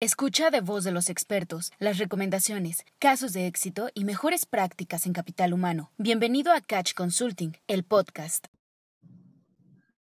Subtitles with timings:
[0.00, 5.12] Escucha de voz de los expertos las recomendaciones, casos de éxito y mejores prácticas en
[5.12, 5.90] capital humano.
[5.98, 8.46] Bienvenido a Catch Consulting, el podcast.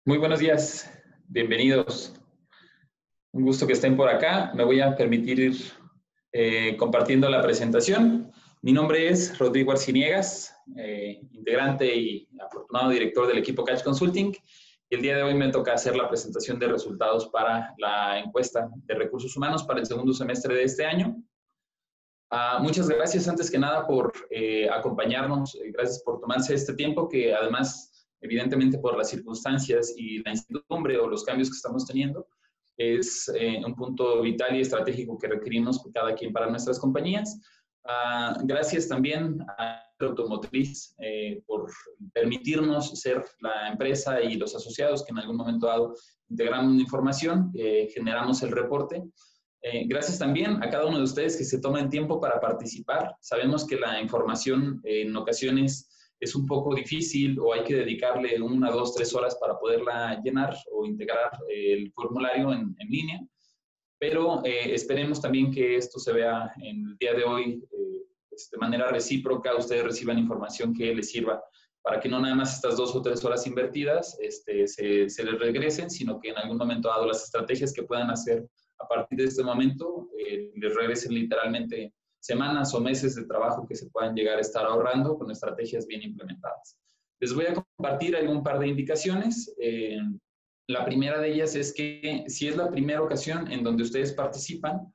[0.04, 0.92] Muy buenos días,
[1.28, 2.12] bienvenidos.
[3.34, 4.52] Un gusto que estén por acá.
[4.56, 5.58] Me voy a permitir ir
[6.32, 8.32] eh, compartiendo la presentación.
[8.64, 14.36] Mi nombre es Rodrigo Arciniegas, eh, integrante y afortunado director del equipo Catch Consulting
[14.94, 18.93] el día de hoy me toca hacer la presentación de resultados para la encuesta de
[18.93, 21.16] recursos humanos para el segundo semestre de este año.
[22.29, 27.07] Ah, muchas gracias antes que nada por eh, acompañarnos, eh, gracias por tomarse este tiempo
[27.07, 32.28] que además, evidentemente por las circunstancias y la incertidumbre o los cambios que estamos teniendo,
[32.78, 37.39] es eh, un punto vital y estratégico que requerimos cada quien para nuestras compañías.
[37.86, 41.72] Ah, gracias también a Automotriz eh, por
[42.14, 45.95] permitirnos ser la empresa y los asociados que en algún momento dado
[46.30, 49.03] integramos información, eh, generamos el reporte.
[49.61, 53.16] Eh, gracias también a cada uno de ustedes que se tomen tiempo para participar.
[53.22, 58.71] Sabemos que la información en ocasiones es un poco difícil o hay que dedicarle una,
[58.71, 63.21] dos, tres horas para poderla llenar o integrar el formulario en, en línea
[64.03, 68.49] pero eh, esperemos también que esto se vea en el día de hoy eh, pues,
[68.51, 71.41] de manera recíproca, ustedes reciban información que les sirva
[71.81, 75.39] para que no nada más estas dos o tres horas invertidas este, se, se, les
[75.39, 78.45] regresen, sino que en algún momento dado las estrategias que puedan hacer
[78.79, 83.75] a partir de este momento eh, les regresen literalmente semanas o meses de trabajo que
[83.75, 86.77] se puedan llegar a estar ahorrando con estrategias bien implementadas.
[87.21, 89.55] Les voy a compartir algún par de indicaciones.
[90.67, 94.94] La primera de ellas es que si es la primera ocasión en donde ustedes participan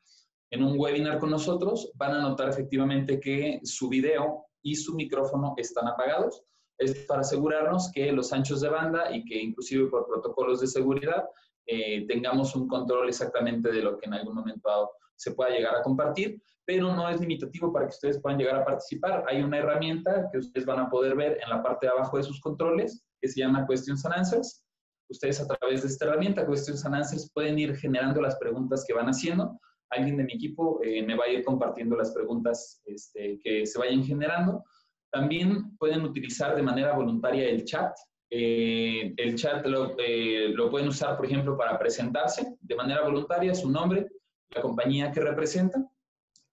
[0.50, 5.52] en un webinar con nosotros, van a notar efectivamente que su video y su micrófono
[5.58, 6.42] están apagados.
[6.78, 11.24] Es para asegurarnos que los anchos de banda y que inclusive por protocolos de seguridad
[11.66, 15.82] eh, tengamos un control exactamente de lo que en algún momento se pueda llegar a
[15.82, 19.22] compartir, pero no es limitativo para que ustedes puedan llegar a participar.
[19.28, 22.22] Hay una herramienta que ustedes van a poder ver en la parte de abajo de
[22.22, 24.64] sus controles que se llama Questions and Answers
[25.08, 28.94] ustedes a través de esta herramienta, Questions and Answers, pueden ir generando las preguntas que
[28.94, 29.58] van haciendo.
[29.90, 33.78] Alguien de mi equipo eh, me va a ir compartiendo las preguntas este, que se
[33.78, 34.64] vayan generando.
[35.10, 37.96] También pueden utilizar de manera voluntaria el chat.
[38.30, 43.54] Eh, el chat lo, eh, lo, pueden usar, por ejemplo, para presentarse de manera voluntaria,
[43.54, 44.06] su nombre,
[44.50, 45.82] la compañía que representa.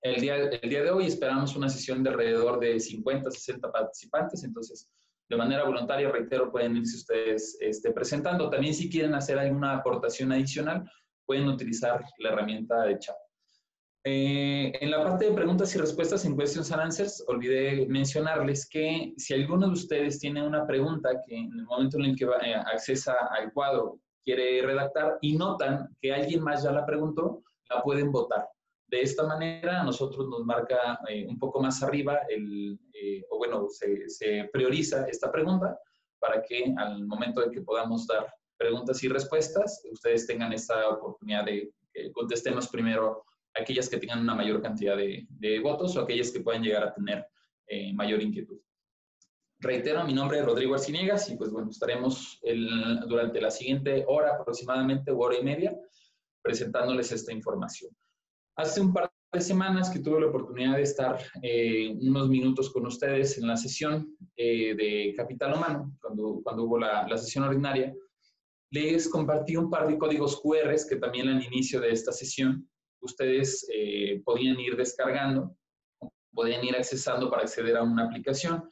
[0.01, 4.43] El día, el día de hoy esperamos una sesión de alrededor de 50, 60 participantes,
[4.43, 4.87] entonces
[5.29, 8.49] de manera voluntaria, reitero, pueden irse ustedes este, presentando.
[8.49, 10.89] También si quieren hacer alguna aportación adicional,
[11.25, 13.15] pueden utilizar la herramienta de chat.
[14.07, 19.13] Eh, en la parte de preguntas y respuestas en Questions and Answers, olvidé mencionarles que
[19.17, 22.53] si alguno de ustedes tiene una pregunta que en el momento en el que eh,
[22.53, 28.11] accesa al cuadro quiere redactar y notan que alguien más ya la preguntó, la pueden
[28.11, 28.47] votar.
[28.87, 33.37] De esta manera, a nosotros nos marca eh, un poco más arriba, el, eh, o
[33.37, 35.79] bueno, se, prioriza esta pregunta
[36.19, 41.45] para que al momento de que podamos dar preguntas y respuestas, ustedes tengan esta oportunidad
[41.45, 43.25] de que contestemos primero
[43.55, 47.25] aquellas que tengan una mayor cantidad de, votos o aquellas que puedan llegar a tener
[47.67, 48.59] eh, mayor inquietud.
[49.59, 52.39] Reitero, mi nombre es Rodrigo Arciniegas y pues bueno, estaremos
[53.07, 55.75] durante la siguiente hora aproximadamente, hora y media,
[56.43, 57.91] presentándoles esta información.
[58.57, 62.85] Hace un par de semanas que tuve la oportunidad de estar eh, unos minutos con
[62.85, 67.93] ustedes en la sesión eh, de Capital Humano, cuando, cuando hubo la, la, sesión ordinaria,
[68.71, 72.67] les compartí un par de códigos QR que también al inicio de esta sesión
[73.01, 75.55] ustedes eh, podían ir descargando,
[76.33, 78.69] podían ir accesando para acceder a una aplicación.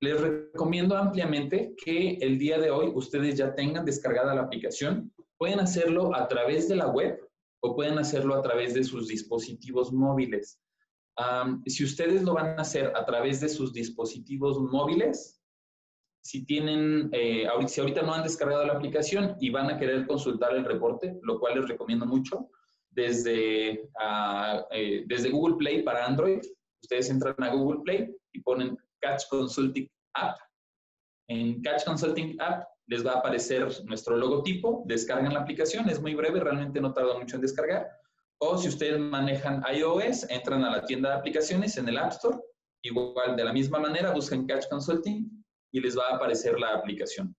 [0.00, 5.12] Les recomiendo ampliamente que el día de hoy ustedes ya tengan descargada la aplicación.
[5.38, 7.20] Pueden hacerlo a través de la web
[7.62, 10.60] o pueden hacerlo a través de sus dispositivos móviles.
[11.66, 15.40] si ustedes lo van a hacer a través de sus dispositivos móviles,
[16.24, 20.54] si tienen, eh, si ahorita no han descargado la aplicación y van a querer consultar
[20.54, 22.48] el reporte, lo cual les recomiendo mucho,
[22.90, 26.40] desde, ah, eh, desde Google Play para Android,
[26.80, 30.38] ustedes entran a Google Play y ponen Catch Consulting App.
[31.28, 36.14] En Catch Consulting App les va a aparecer nuestro logotipo, descargan la aplicación, es muy
[36.14, 37.88] breve, realmente no tarda mucho en descargar.
[38.38, 42.38] O si ustedes manejan iOS, entran a la tienda de aplicaciones en el App Store,
[42.82, 47.34] igual de la misma manera buscan Catch Consulting y les va a aparecer la aplicación.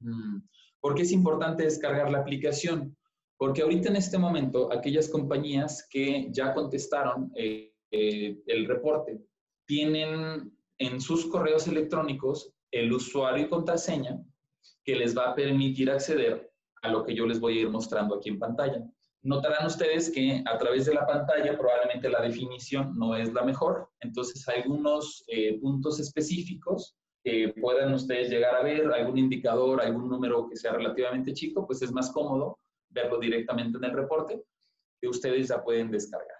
[0.00, 0.38] Mm,
[0.80, 2.96] ¿Por qué es importante descargar la aplicación?
[3.36, 9.20] Porque ahorita en este momento aquellas compañías que ya contestaron eh, eh, el reporte
[9.66, 14.18] tienen en sus correos electrónicos el usuario y contraseña
[14.84, 16.50] que les va a permitir acceder
[16.82, 18.84] a lo que yo les voy a ir mostrando aquí en pantalla.
[19.22, 23.88] Notarán ustedes que a través de la pantalla probablemente la definición no es la mejor,
[24.00, 26.94] entonces algunos eh, puntos específicos
[27.24, 31.80] que puedan ustedes llegar a ver, algún indicador, algún número que sea relativamente chico, pues
[31.80, 32.58] es más cómodo
[32.90, 34.44] verlo directamente en el reporte
[35.00, 36.36] que ustedes ya pueden descargar.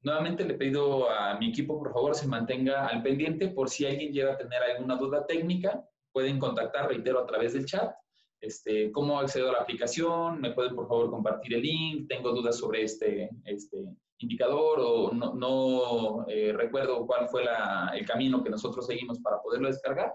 [0.00, 4.12] nuevamente le pido a mi equipo, por favor, se mantenga al pendiente por si alguien
[4.12, 7.92] llega a tener alguna duda técnica, pueden contactar, reitero, a través del chat.
[8.40, 10.40] Este, ¿Cómo accedo a la aplicación?
[10.40, 12.08] ¿Me pueden, por favor, compartir el link?
[12.08, 13.84] Tengo dudas sobre este, este
[14.18, 19.40] indicador o no, no eh, recuerdo cuál fue la, el camino que nosotros seguimos para
[19.40, 20.12] poderlo descargar.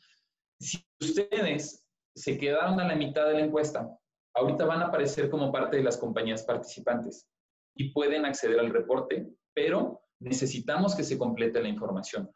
[0.57, 1.83] Si ustedes
[2.15, 3.93] se quedaron a la mitad de la encuesta,
[4.35, 7.27] ahorita van a aparecer como parte de las compañías participantes
[7.77, 12.29] y pueden acceder al reporte, pero necesitamos que se complete la información.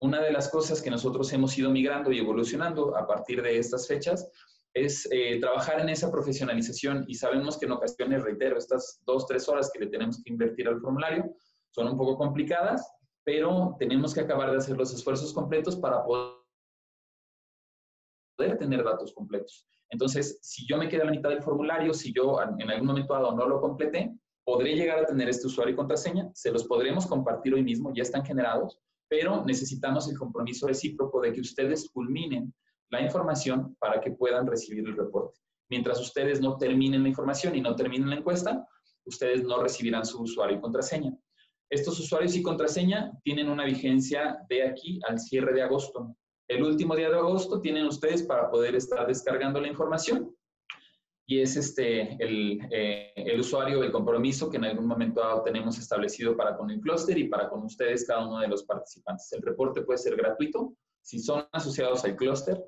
[0.00, 3.86] Una de las cosas que nosotros hemos ido migrando y evolucionando a partir de estas
[3.86, 4.30] fechas
[4.74, 9.48] es eh, trabajar en esa profesionalización y sabemos que en ocasiones, reitero, estas dos, tres
[9.48, 11.34] horas que le tenemos que invertir al formulario
[11.70, 12.86] son un poco complicadas,
[13.24, 16.36] pero tenemos que acabar de hacer los esfuerzos completos para poder
[18.58, 19.66] tener datos completos.
[19.88, 23.14] Entonces, si yo me quedé a la mitad del formulario, si yo en algún momento
[23.14, 24.14] dado no lo completé,
[24.46, 28.02] podré llegar a tener este usuario y contraseña, se los podremos compartir hoy mismo, ya
[28.02, 28.78] están generados,
[29.08, 32.54] pero necesitamos el compromiso recíproco de que ustedes culminen
[32.90, 35.40] la información para que puedan recibir el reporte.
[35.68, 38.64] Mientras ustedes no terminen la información y no terminen la encuesta,
[39.04, 41.12] ustedes no recibirán su usuario y contraseña.
[41.68, 46.14] Estos usuarios y contraseña tienen una vigencia de aquí al cierre de agosto.
[46.46, 50.32] El último día de agosto tienen ustedes para poder estar descargando la información
[51.28, 56.36] y es este, el, eh, el, usuario, el compromiso que en algún momento tenemos establecido
[56.36, 59.32] para con el clúster y para con ustedes, cada uno de los participantes.
[59.32, 62.64] El reporte puede ser gratuito si son asociados al clúster,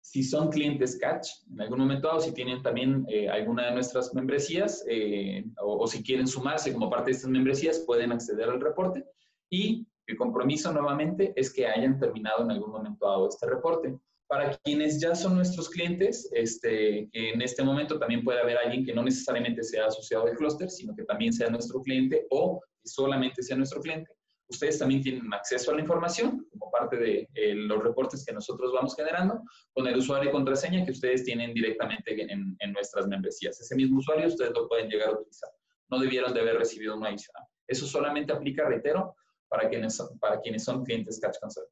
[0.00, 4.14] si son clientes Catch, en algún momento dado, si tienen también eh, alguna de nuestras
[4.14, 9.04] membresías eh, o si quieren sumarse como parte de estas membresías, pueden acceder al reporte.
[9.50, 13.98] Y el compromiso nuevamente es que hayan terminado en algún momento dado este reporte.
[14.34, 18.92] Para quienes ya son nuestros clientes, este, en este momento también puede haber alguien que
[18.92, 23.44] no necesariamente sea asociado al clúster, sino que también sea nuestro cliente o que solamente
[23.44, 24.10] sea nuestro cliente.
[24.48, 28.72] Ustedes también tienen acceso a la información como parte de eh, los reportes que nosotros
[28.72, 29.40] vamos generando
[29.72, 33.60] con el usuario y contraseña que ustedes tienen directamente en, en, nuestras membresías.
[33.60, 35.50] Ese mismo usuario ustedes lo pueden llegar a utilizar.
[35.90, 37.44] No debieron de haber recibido una adicional.
[37.68, 39.14] Eso solamente aplica, reitero,
[39.48, 41.68] para quienes, para quienes son clientes Catch Console.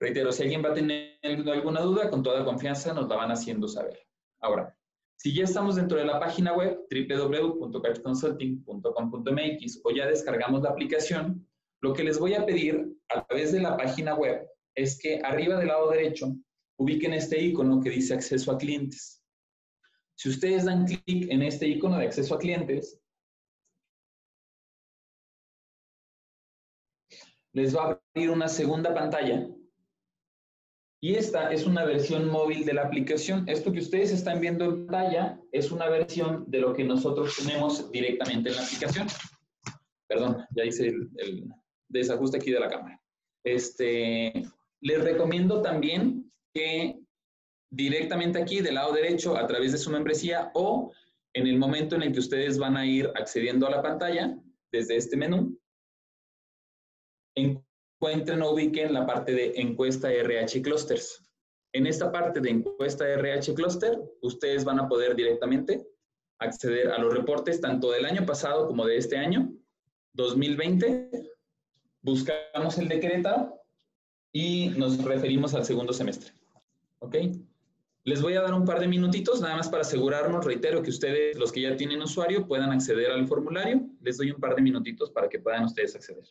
[0.00, 3.68] Reitero, si alguien va a tener alguna duda, con toda confianza nos la van haciendo
[3.68, 4.00] saber.
[4.40, 4.74] Ahora,
[5.16, 11.46] si ya estamos dentro de la página web www.catchconsulting.com.mx o ya descargamos la aplicación,
[11.82, 15.58] lo que les voy a pedir a través de la página web es que arriba
[15.58, 16.34] del lado derecho
[16.78, 19.22] ubiquen este icono que dice acceso a clientes.
[20.14, 22.98] Si ustedes dan clic en este icono de acceso a clientes,
[27.52, 29.46] les va a abrir una segunda pantalla
[31.02, 33.48] Y esta es una versión móvil de la aplicación.
[33.48, 37.90] Esto que ustedes están viendo en pantalla es una versión de lo que nosotros tenemos
[37.90, 39.06] directamente en la aplicación.
[40.06, 41.48] Perdón, ya hice el,
[41.88, 43.00] desajuste aquí de la cámara.
[43.44, 44.32] Este,
[44.82, 47.00] les recomiendo también que
[47.70, 50.92] directamente aquí del lado derecho a través de su membresía o
[51.32, 54.36] en el momento en el que ustedes van a ir accediendo a la pantalla
[54.70, 55.58] desde este menú,
[58.00, 61.22] encuentren o ubiquen la parte de encuesta RH Clusters.
[61.74, 65.86] En esta parte de encuesta RH Cluster, ustedes van a poder directamente
[66.38, 69.52] acceder a los reportes tanto del año pasado como de este año,
[70.14, 71.10] 2020.
[72.00, 73.50] Buscamos el de
[74.32, 76.32] y nos referimos al segundo semestre.
[77.00, 77.16] ¿Ok?
[78.04, 81.38] Les voy a dar un par de minutitos, nada más para asegurarnos, reitero, que ustedes,
[81.38, 83.86] los que ya tienen usuario, puedan acceder al formulario.
[84.00, 86.24] Les doy un par de minutitos para que puedan ustedes acceder.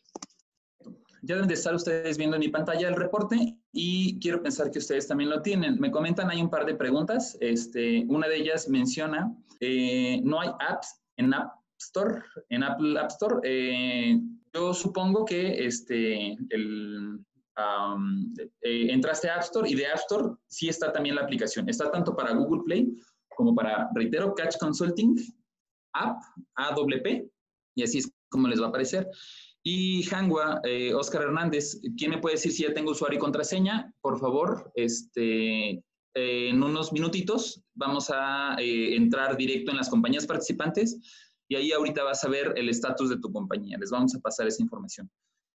[1.21, 4.79] Ya deben de estar ustedes viendo en mi pantalla el reporte y quiero pensar que
[4.79, 5.79] ustedes también lo tienen.
[5.79, 7.37] Me comentan, hay un par de preguntas.
[7.41, 13.11] Este, una de ellas menciona, eh, no hay apps en App Store, en Apple App
[13.11, 13.39] Store.
[13.43, 14.19] Eh,
[14.53, 17.19] yo supongo que este, el,
[18.61, 21.67] eh, entraste a App Store y de App Store sí está también la aplicación.
[21.67, 22.93] Está tanto para Google Play
[23.35, 25.15] como para, reitero, Catch Consulting
[25.93, 26.21] App,
[26.55, 27.29] AWP,
[27.75, 29.07] y así es como les va a aparecer.
[29.63, 33.93] Y Hangua, eh, Oscar Hernández, ¿quién me puede decir si ya tengo usuario y contraseña?
[34.01, 40.99] Por favor, este, eh, en unos minutitos vamos a entrar directo en las compañías participantes
[41.49, 43.77] y ahí ahorita vas a ver el estatus de tu compañía.
[43.77, 45.09] Les vamos a pasar esa información.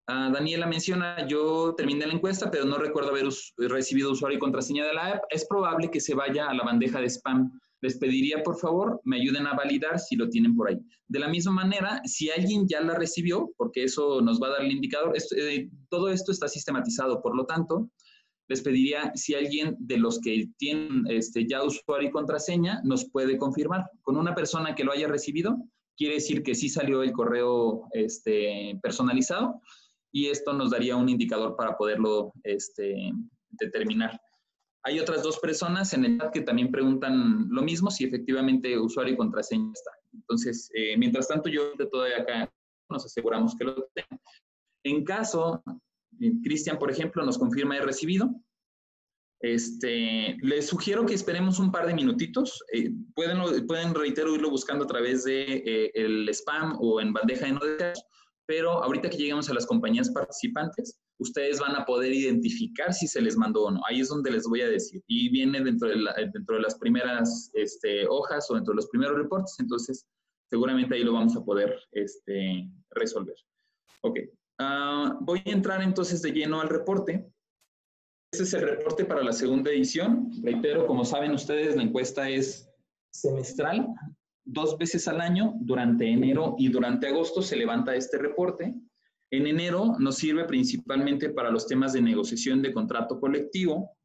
[0.08, 4.86] Ah, Daniela menciona, yo terminé la encuesta, pero no recuerdo haber recibido usuario y contraseña
[4.86, 5.24] de la app.
[5.30, 7.58] Es probable que se vaya a la bandeja de spam.
[7.84, 10.80] Les pediría, por favor, me ayuden a validar si lo tienen por ahí.
[11.10, 14.62] De la misma manera, si alguien ya la recibió, porque eso nos va a dar
[14.62, 17.92] el indicador, eh, todo esto está sistematizado, por lo tanto,
[18.48, 23.38] les pediría si alguien de los que tienen este, ya usuario y contraseña nos puede
[23.38, 23.84] confirmar.
[24.02, 25.58] Con una persona que lo haya recibido,
[25.98, 29.60] quiere decir que sí salió el correo este, personalizado
[30.10, 33.12] y esto nos daría un indicador para poderlo este,
[33.50, 34.18] determinar.
[34.84, 39.14] Hay otras dos personas en el chat que también preguntan lo mismo, si efectivamente usuario
[39.14, 39.92] y contraseña está.
[40.14, 42.54] Entonces, eh, mientras tanto, yo todavía acá
[42.90, 44.20] nos aseguramos que lo tengan.
[44.84, 45.64] En caso,
[46.20, 48.30] eh, Cristian, por ejemplo, nos confirma he recibido.
[49.40, 52.64] Este, les sugiero que esperemos un par de minutitos.
[52.74, 57.54] Eh, pueden, pueden, reitero, irlo buscando a través de el spam o en bandeja de
[57.54, 58.04] notificaciones
[58.46, 63.22] pero ahorita que lleguemos a las compañías participantes, ustedes van a poder identificar si se
[63.22, 63.82] les mandó o no.
[63.88, 65.02] Ahí es donde les voy a decir.
[65.08, 65.96] Y viene dentro de,
[66.34, 70.06] dentro de las primeras este, hojas o dentro de los primeros reportes, entonces
[70.50, 73.36] seguramente ahí lo vamos a poder este, resolver.
[74.02, 74.20] Ok,
[74.60, 77.28] ah, voy a entrar entonces de lleno al reporte.
[78.32, 80.30] Este es el reporte para la segunda edición.
[80.42, 82.70] Reitero, como saben ustedes, la encuesta es
[83.12, 83.88] semestral,
[84.44, 88.74] dos veces al año, durante enero y durante agosto, se levanta este reporte.
[89.34, 93.98] En enero nos sirve principalmente para los temas de negociación de contrato colectivo.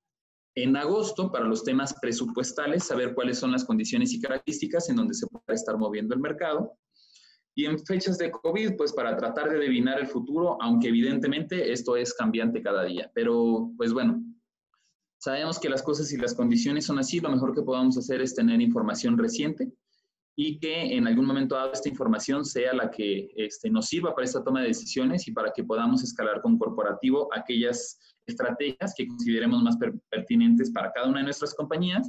[0.55, 5.13] En agosto, para los temas presupuestales, saber cuáles son las condiciones y características en donde
[5.13, 6.79] se puede estar moviendo el mercado.
[7.55, 11.95] Y en fechas de COVID, pues para tratar de adivinar el futuro, aunque evidentemente esto
[11.95, 13.11] es cambiante cada día.
[13.15, 14.25] Pero, pues bueno,
[15.19, 17.21] sabemos que las cosas y las condiciones son así.
[17.21, 19.71] Lo mejor que podamos hacer es tener información reciente
[20.41, 24.25] y que en algún momento dado esta información sea la que este, nos sirva para
[24.25, 29.61] esta toma de decisiones y para que podamos escalar con corporativo aquellas estrategias que consideremos
[29.65, 29.77] más
[30.09, 32.09] pertinentes para cada una de nuestras compañías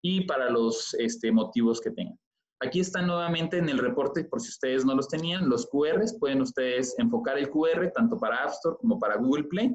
[0.00, 2.18] y para los este, motivos que tengan.
[2.60, 6.16] Aquí están nuevamente en el reporte, por si ustedes no los tenían, los QRs.
[6.18, 9.74] Pueden ustedes enfocar el QR tanto para App Store como para Google Play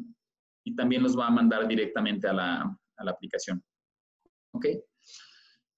[0.65, 3.63] y también los va a mandar directamente a la, a la aplicación.
[4.55, 4.65] ¿Ok?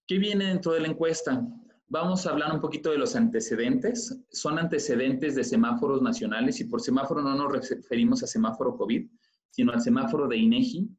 [0.07, 1.45] ¿Qué viene dentro de la encuesta?
[1.87, 4.17] Vamos a hablar un poquito de los antecedentes.
[4.31, 9.07] Son antecedentes de semáforos nacionales y por semáforo no nos referimos a semáforo COVID,
[9.51, 10.89] sino al semáforo de INEGI,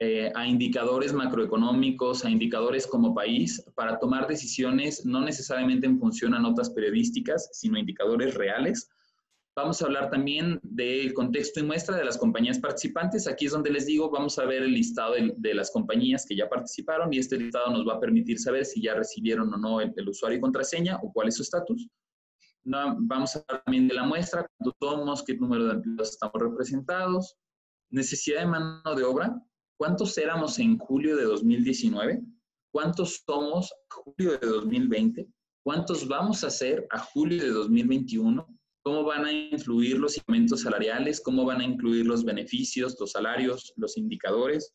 [0.00, 6.34] eh, a indicadores macroeconómicos, a indicadores como país, para tomar decisiones no necesariamente en función
[6.34, 8.90] a notas periodísticas, sino indicadores reales
[9.56, 13.28] Vamos a hablar también del contexto y muestra de las compañías participantes.
[13.28, 16.48] Aquí es donde les digo, vamos a ver el listado de, las compañías que ya
[16.48, 20.08] participaron y este listado nos va a permitir saber si ya recibieron o no el,
[20.08, 21.88] usuario y contraseña o cuál es su estatus.
[22.64, 26.42] No, vamos a hablar también de la muestra, cuántos somos, qué número de empleados estamos
[26.42, 27.36] representados,
[27.90, 29.40] necesidad de mano de obra,
[29.76, 32.22] cuántos éramos en julio de 2019,
[32.72, 35.28] cuántos somos a julio de 2020,
[35.62, 38.48] cuántos vamos a ser a julio de 2021
[38.84, 43.72] cómo van a influir los incrementos salariales, cómo van a incluir los beneficios, los salarios,
[43.76, 44.74] los indicadores,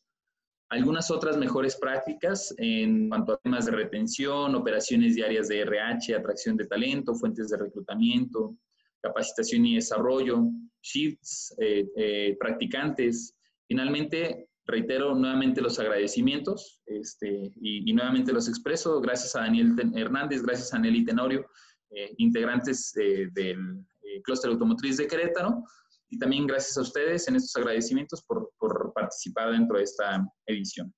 [0.71, 6.57] Algunas otras mejores prácticas en cuanto a temas de retención, operaciones diarias de RH, atracción
[6.57, 8.55] de talento, fuentes de reclutamiento,
[9.01, 10.43] capacitación y desarrollo,
[10.81, 13.35] shifts, eh, eh, practicantes.
[13.67, 19.01] Finalmente, reitero nuevamente los agradecimientos este, y, nuevamente los expreso.
[19.01, 21.45] Gracias a Daniel Hernández, gracias a Nelly Tenorio,
[21.89, 23.85] eh, integrantes del
[24.23, 25.63] clúster automotriz de Querétaro.
[26.09, 30.93] Y también gracias a ustedes en estos agradecimientos por, por participar dentro de esta edición.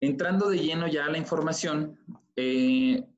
[0.00, 1.98] Entrando de lleno ya a la información,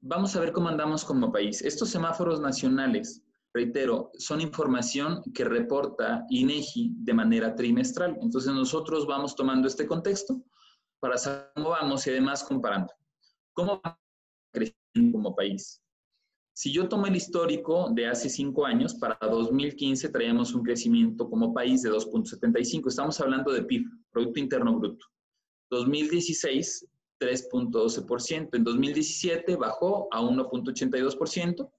[0.00, 1.62] vamos a ver cómo andamos como país.
[1.62, 3.26] Estos semáforos nacionales
[3.57, 8.19] reitero, son información que reporta INEGI de manera trimestral.
[8.21, 10.45] Entonces nosotros vamos tomando este contexto
[11.00, 12.93] para saber cómo vamos y además comparando.
[13.55, 13.99] ¿Cómo vamos
[14.53, 15.81] creciendo como país?
[16.57, 21.53] Si yo tomo el histórico de hace cinco años, para 2015 traíamos un crecimiento como
[21.53, 22.89] país de 2.75.
[22.89, 25.05] Estamos hablando de PIB, Producto Interno Bruto.
[25.69, 26.89] 2016,
[27.21, 28.57] 3.12%.
[28.57, 31.71] En 2017 bajó a 1.82%.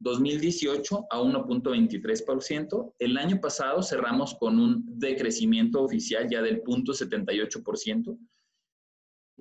[0.00, 2.94] 2018 a 1.23%.
[2.98, 8.18] El año pasado cerramos con un decrecimiento oficial ya del 0.78%.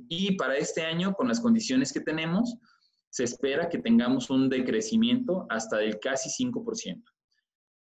[0.08, 2.56] Y para este año, con las condiciones que tenemos,
[3.16, 7.02] se espera que tengamos un decrecimiento hasta del casi 5%.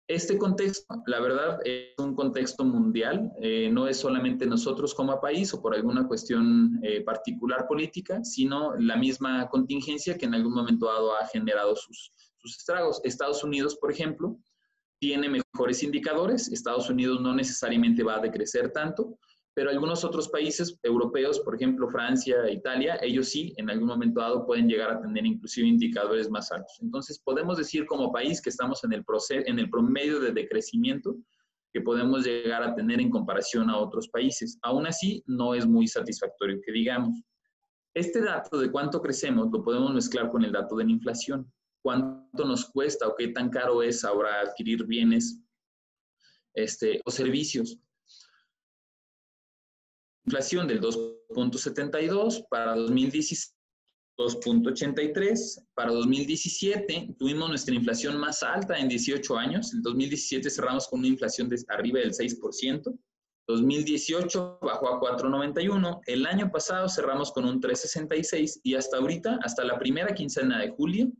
[0.06, 5.52] Este contexto, la verdad, es un contexto mundial, eh, no es solamente nosotros como país
[5.52, 10.86] o por alguna cuestión eh, particular política, sino la misma contingencia que en algún momento
[10.86, 12.12] dado ha generado sus,
[12.44, 13.00] estragos.
[13.02, 14.38] Estados Unidos, por ejemplo,
[15.00, 16.46] tiene mejores indicadores.
[16.52, 19.18] Estados Unidos no necesariamente va a decrecer tanto,
[19.56, 24.44] pero algunos otros países europeos, por ejemplo Francia, Italia, ellos sí en algún momento dado
[24.44, 26.78] pueden llegar a tener inclusive indicadores más altos.
[26.82, 31.16] Entonces podemos decir como país que estamos en el, proceso, en el promedio de decrecimiento
[31.72, 34.58] que podemos llegar a tener en comparación a otros países.
[34.60, 37.22] Aún así, no es muy satisfactorio que digamos.
[37.94, 41.50] Este dato de cuánto crecemos lo podemos mezclar con el dato de la inflación
[41.86, 45.40] cuánto nos cuesta o qué tan caro es ahora adquirir bienes
[46.52, 47.78] este, o servicios.
[50.26, 53.56] Inflación del 2.72 para 2016.
[54.18, 55.66] 2.83.
[55.74, 59.72] Para 2017 tuvimos nuestra inflación más alta en 18 años.
[59.74, 62.98] En 2017 cerramos con una inflación de arriba del 6%.
[63.48, 66.00] 2018 bajó a 4.91.
[66.06, 70.70] El año pasado cerramos con un 3.66 y hasta ahorita, hasta la primera quincena de
[70.70, 71.12] julio,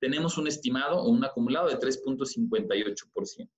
[0.00, 3.50] tenemos un estimado o un acumulado de 3.58%.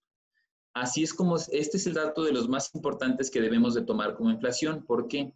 [0.74, 4.14] Así es como este es el dato de los más importantes que debemos de tomar
[4.14, 4.84] como inflación.
[4.84, 5.34] ¿Por qué?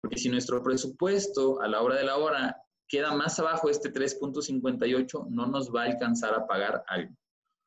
[0.00, 2.56] Porque si nuestro presupuesto a la hora de la hora
[2.88, 7.14] queda más abajo este 3.58, no nos va a alcanzar a pagar algo.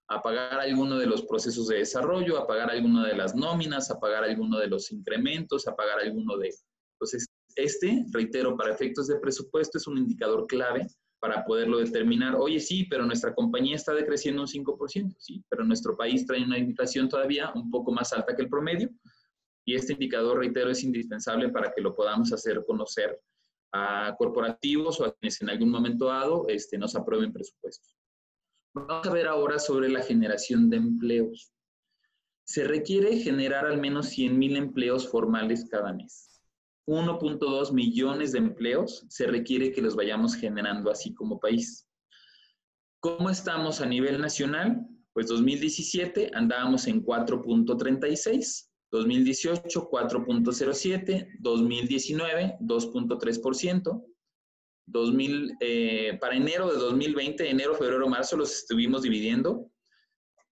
[0.08, 4.00] A pagar alguno de los procesos de desarrollo, a pagar alguno de las nóminas, a
[4.00, 6.54] pagar alguno de los incrementos, a pagar alguno de...
[6.96, 10.88] Entonces, este, reitero, para efectos de presupuesto es un indicador clave
[11.26, 12.36] para poderlo determinar.
[12.36, 16.60] Oye, sí, pero nuestra compañía está decreciendo un 5%, sí, pero nuestro país trae una
[16.60, 18.92] inflación todavía un poco más alta que el promedio.
[19.66, 23.20] Y este indicador, reitero, es indispensable para que lo podamos hacer conocer
[23.74, 27.98] a corporativos o a quienes en algún momento dado este, nos aprueben presupuestos.
[28.76, 31.52] Vamos a ver ahora sobre la generación de empleos.
[32.44, 36.25] Se requiere generar al menos 100.000 empleos formales cada mes.
[36.88, 41.88] 1.2 millones de empleos se requiere que los vayamos generando así como país.
[43.00, 44.86] ¿Cómo estamos a nivel nacional?
[45.14, 54.06] Pues 2017 andábamos en 4.36, 2018 4.07, 2019 2.3%,
[54.88, 55.58] 2000,
[56.20, 59.72] para enero de 2020, enero, febrero, marzo los estuvimos dividiendo.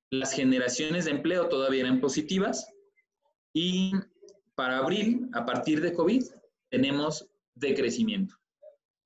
[0.10, 2.67] Las generaciones de empleo todavía eran positivas
[3.54, 3.91] y
[4.55, 6.23] para abril, a partir de COVID,
[6.69, 8.35] tenemos decrecimiento.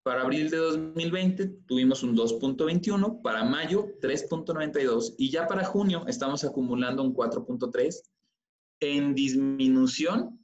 [0.04, 6.46] Para abril de 2020 tuvimos un 2.21, para mayo 3.92 y ya para junio estamos
[6.46, 7.94] acumulando un 4.3
[8.80, 10.40] en disminución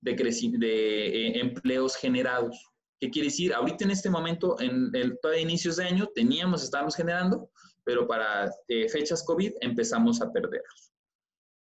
[0.00, 2.70] de, de eh, empleos generados.
[3.00, 3.52] ¿Qué quiere decir?
[3.52, 7.50] Ahorita en este momento, en el de inicios de año, teníamos, estábamos generando,
[7.84, 10.92] pero para eh, fechas COVID empezamos a perderlos.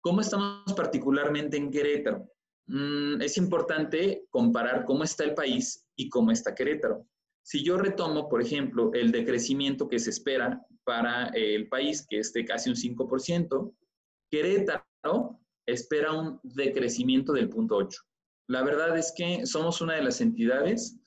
[0.01, 2.27] ¿Cómo estamos particularmente en Querétaro?
[2.67, 7.05] Mm, es importante comparar cómo está el país y cómo está Querétaro.
[7.43, 12.31] Si yo retomo, por ejemplo, el decrecimiento que se espera para el país, que es
[12.33, 13.73] de casi un 5%,
[14.29, 17.97] Querétaro espera un decrecimiento del 0.8.
[18.47, 20.97] La verdad es que somos una de las entidades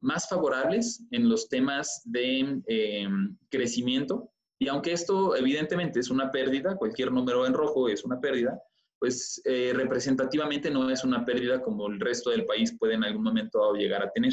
[0.00, 4.30] más favorables en los temas de em, crecimiento.
[4.58, 8.60] Y aunque esto evidentemente es una pérdida, cualquier número en rojo es una pérdida,
[8.98, 13.22] pues eh, representativamente no es una pérdida como el resto del país puede en algún
[13.22, 14.32] momento llegar a tener.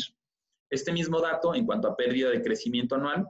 [0.69, 3.28] Este mismo dato, en cuanto a pérdida de crecimiento anual,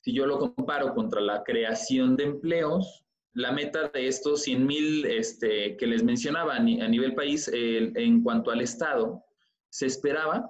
[0.00, 5.04] si yo lo comparo contra la creación de empleos, la meta de estos 100 mil
[5.06, 9.24] este, que les mencionaba a nivel país, en cuanto al Estado,
[9.70, 10.48] se esperaba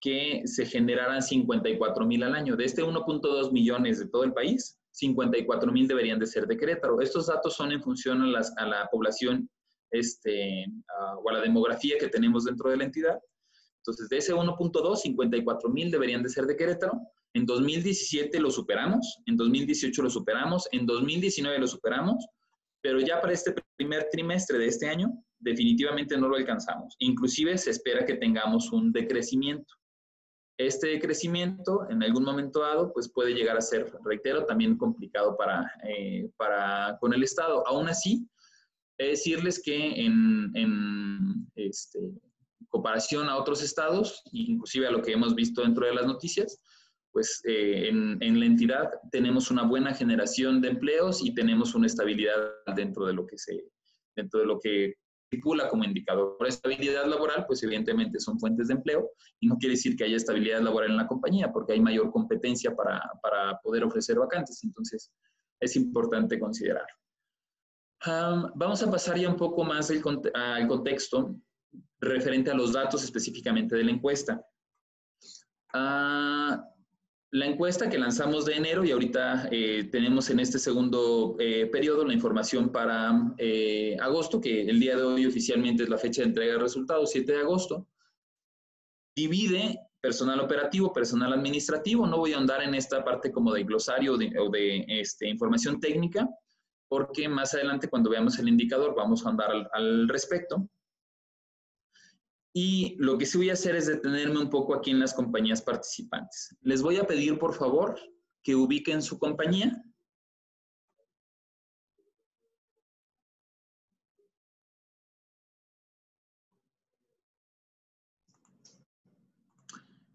[0.00, 2.56] que se generaran 54 mil al año.
[2.56, 7.00] De este 1.2 millones de todo el país, 54 mil deberían de ser de Querétaro.
[7.00, 9.48] Estos datos son en función a, a la población
[9.90, 10.66] este,
[11.22, 13.18] o a la demografía que tenemos dentro de la entidad.
[13.78, 16.92] Entonces, de ese 1.2, 54 mil deberían de ser de Querétaro.
[17.32, 22.26] En 2017 lo superamos, en 2018 lo superamos, en 2019 lo superamos,
[22.82, 26.96] pero ya para este primer trimestre de este año definitivamente no lo alcanzamos.
[26.98, 29.74] Inclusive se espera que tengamos un decrecimiento.
[30.66, 35.72] Este crecimiento en algún momento dado pues puede llegar a ser, reitero, también complicado para,
[35.88, 37.66] eh, para con el Estado.
[37.66, 38.28] Aún así,
[38.98, 41.98] decirles que en, en este,
[42.68, 46.62] comparación a otros estados, inclusive a lo que hemos visto dentro de las noticias,
[47.10, 51.86] pues eh, en, en, la entidad tenemos una buena generación de empleos y tenemos una
[51.86, 52.36] estabilidad
[52.76, 53.64] dentro de lo que se,
[54.14, 54.94] dentro de lo que
[55.30, 56.36] estipula como indicador.
[56.36, 60.16] Por estabilidad laboral, pues evidentemente son fuentes de empleo y no quiere decir que haya
[60.16, 64.62] estabilidad laboral en la compañía porque hay mayor competencia para, para poder ofrecer vacantes.
[64.64, 65.12] Entonces,
[65.60, 66.86] es importante considerar.
[68.54, 71.36] vamos a pasar ya un poco más al contexto
[72.00, 74.44] referente a los datos específicamente de la encuesta.
[75.72, 76.58] Uh,
[77.32, 82.04] la encuesta que lanzamos de enero y ahorita eh, tenemos en este segundo eh, periodo
[82.04, 86.28] la información para eh, agosto, que el día de hoy oficialmente es la fecha de
[86.28, 87.86] entrega de resultados, 7 de agosto,
[89.14, 92.04] divide personal operativo, personal administrativo.
[92.06, 96.28] No voy a andar en esta parte como de glosario o de este, información técnica,
[96.88, 100.68] porque más adelante cuando veamos el indicador vamos a andar al, al respecto.
[102.52, 105.62] Y lo que sí voy a hacer es detenerme un poco aquí en las compañías
[105.62, 106.56] participantes.
[106.62, 107.98] Les voy a pedir, por favor,
[108.42, 109.84] que ubiquen su compañía.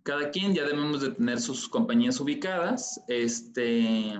[0.04, 3.02] Cada quien ya debemos de tener sus compañías ubicadas.
[3.08, 4.20] Este,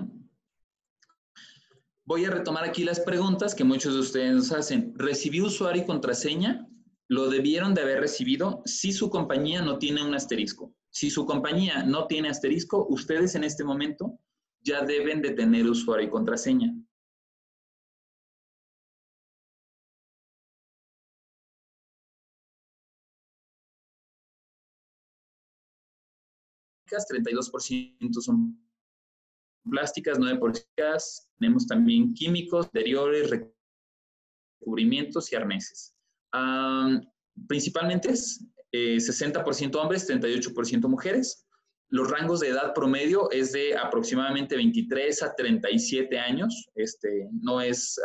[2.04, 4.94] voy a retomar aquí las preguntas que muchos de ustedes nos hacen.
[4.96, 6.66] ¿Recibí usuario y contraseña?
[7.08, 10.74] Lo debieron de haber recibido si su compañía no tiene un asterisco.
[10.90, 14.18] Si su compañía no tiene asterisco, ustedes en este momento
[14.60, 16.74] ya deben de tener usuario y contraseña.
[26.88, 28.58] ...32% son
[29.68, 33.28] plásticas, 9% tenemos también químicos, interiores,
[34.60, 35.95] recubrimientos y arneses
[37.48, 41.46] principalmente es 60% eh, hombres, 38% mujeres.
[41.88, 46.66] Los rangos de edad promedio es de aproximadamente 23 a 37 años.
[46.74, 48.00] Este, no, es,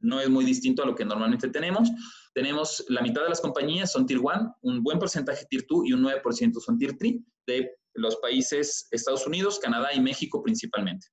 [0.00, 1.90] no es muy distinto a lo que normalmente tenemos.
[2.34, 5.92] Tenemos la mitad de las compañías son Tier 1, un buen porcentaje Tier 2 y
[5.92, 7.14] un 9% son Tier 3
[7.46, 11.06] de los países Estados Unidos, Canadá y México principalmente.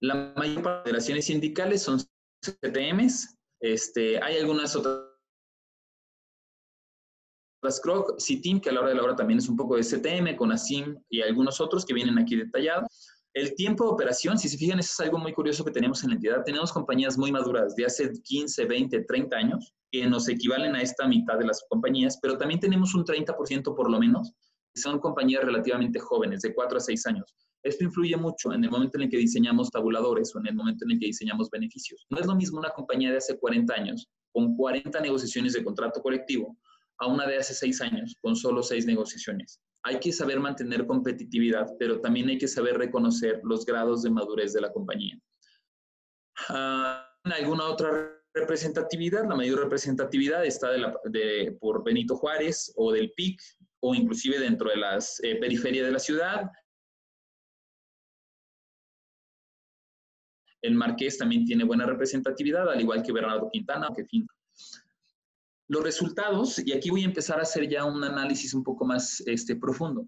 [0.00, 2.00] La mayor parte de federaciones sindicales son
[2.40, 5.05] CTMs, este, hay algunas otras
[7.82, 10.36] Croc, CITIM, que a la hora de la hora también es un poco de CTM,
[10.36, 12.88] con ASIM y algunos otros que vienen aquí detallados.
[13.34, 16.10] El tiempo de operación, si se fijan, eso es algo muy curioso que tenemos en
[16.10, 16.42] la entidad.
[16.44, 21.06] Tenemos compañías muy maduras de hace 15, 20, 30 años que nos equivalen a esta
[21.06, 24.32] mitad de las compañías, pero también tenemos un 30% por lo menos
[24.74, 27.34] que son compañías relativamente jóvenes, de 4 a 6 años.
[27.62, 30.84] Esto influye mucho en el momento en el que diseñamos tabuladores o en el momento
[30.84, 32.06] en el que diseñamos beneficios.
[32.10, 36.00] No es lo mismo una compañía de hace 40 años con 40 negociaciones de contrato
[36.00, 36.56] colectivo
[36.98, 39.60] a una de hace 6 años con solo 6 negociaciones.
[39.82, 44.52] Hay que saber mantener competitividad, pero también hay que saber reconocer los grados de madurez
[44.52, 45.16] de la compañía.
[46.50, 49.28] Uh, ¿Alguna otra representatividad?
[49.28, 50.68] La mayor representatividad está
[51.60, 53.40] por Benito Juárez o del PIC
[53.80, 56.50] o inclusive dentro de las eh, periferias de la ciudad,
[60.66, 64.26] El Marqués también tiene buena representatividad, al igual que Bernardo Quintana, que fin.
[65.68, 69.22] Los resultados, y aquí voy a empezar a hacer ya un análisis un poco más
[69.26, 70.06] este, profundo.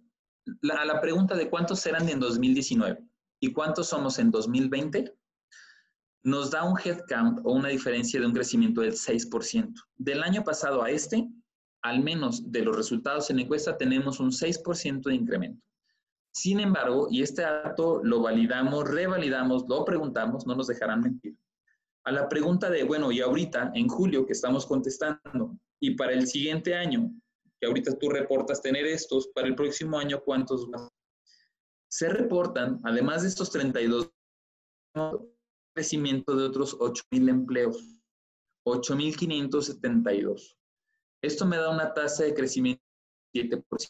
[0.63, 3.05] La, la pregunta de cuántos eran en 2019
[3.41, 5.15] y cuántos somos en 2020,
[6.25, 9.75] nos da un headcount o una diferencia de un crecimiento del 6%.
[9.97, 11.29] Del año pasado a este,
[11.83, 15.63] al menos de los resultados en encuesta, tenemos un 6% de incremento.
[16.33, 21.37] Sin embargo, y este dato lo validamos, revalidamos, lo preguntamos, no nos dejarán mentir.
[22.05, 26.27] A la pregunta de, bueno, y ahorita, en julio, que estamos contestando, y para el
[26.27, 27.11] siguiente año,
[27.61, 30.89] que ahorita tú reportas tener estos, para el próximo año, ¿cuántos más?
[31.91, 34.11] Se reportan, además de estos 32,
[35.75, 38.01] crecimiento de otros 8.000 empleos,
[38.67, 40.57] 8.572.
[41.23, 42.83] Esto me da una tasa de crecimiento
[43.35, 43.89] de 7%.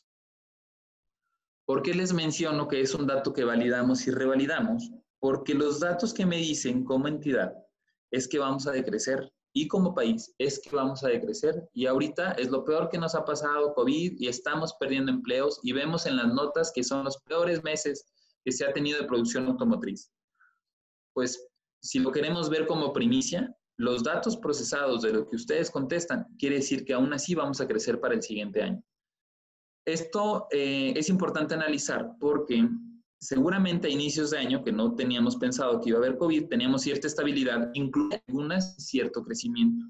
[1.67, 4.91] ¿Por qué les menciono que es un dato que validamos y revalidamos?
[5.21, 7.55] Porque los datos que me dicen como entidad
[8.11, 11.69] es que vamos a decrecer y como país es que vamos a decrecer.
[11.73, 15.73] Y ahorita es lo peor que nos ha pasado COVID y estamos perdiendo empleos y
[15.73, 18.07] vemos en las notas que son los peores meses
[18.45, 20.11] que se ha tenido de producción automotriz.
[21.13, 21.49] Pues
[21.83, 26.57] si lo queremos ver como primicia, los datos procesados de lo que ustedes contestan quiere
[26.57, 28.83] decir que aún así vamos a crecer para el siguiente año.
[29.85, 32.69] Esto eh, es importante analizar porque
[33.21, 36.83] seguramente a inicios de año, que no teníamos pensado que iba a haber COVID, teníamos
[36.83, 39.87] cierta estabilidad, incluye algunas cierto crecimiento.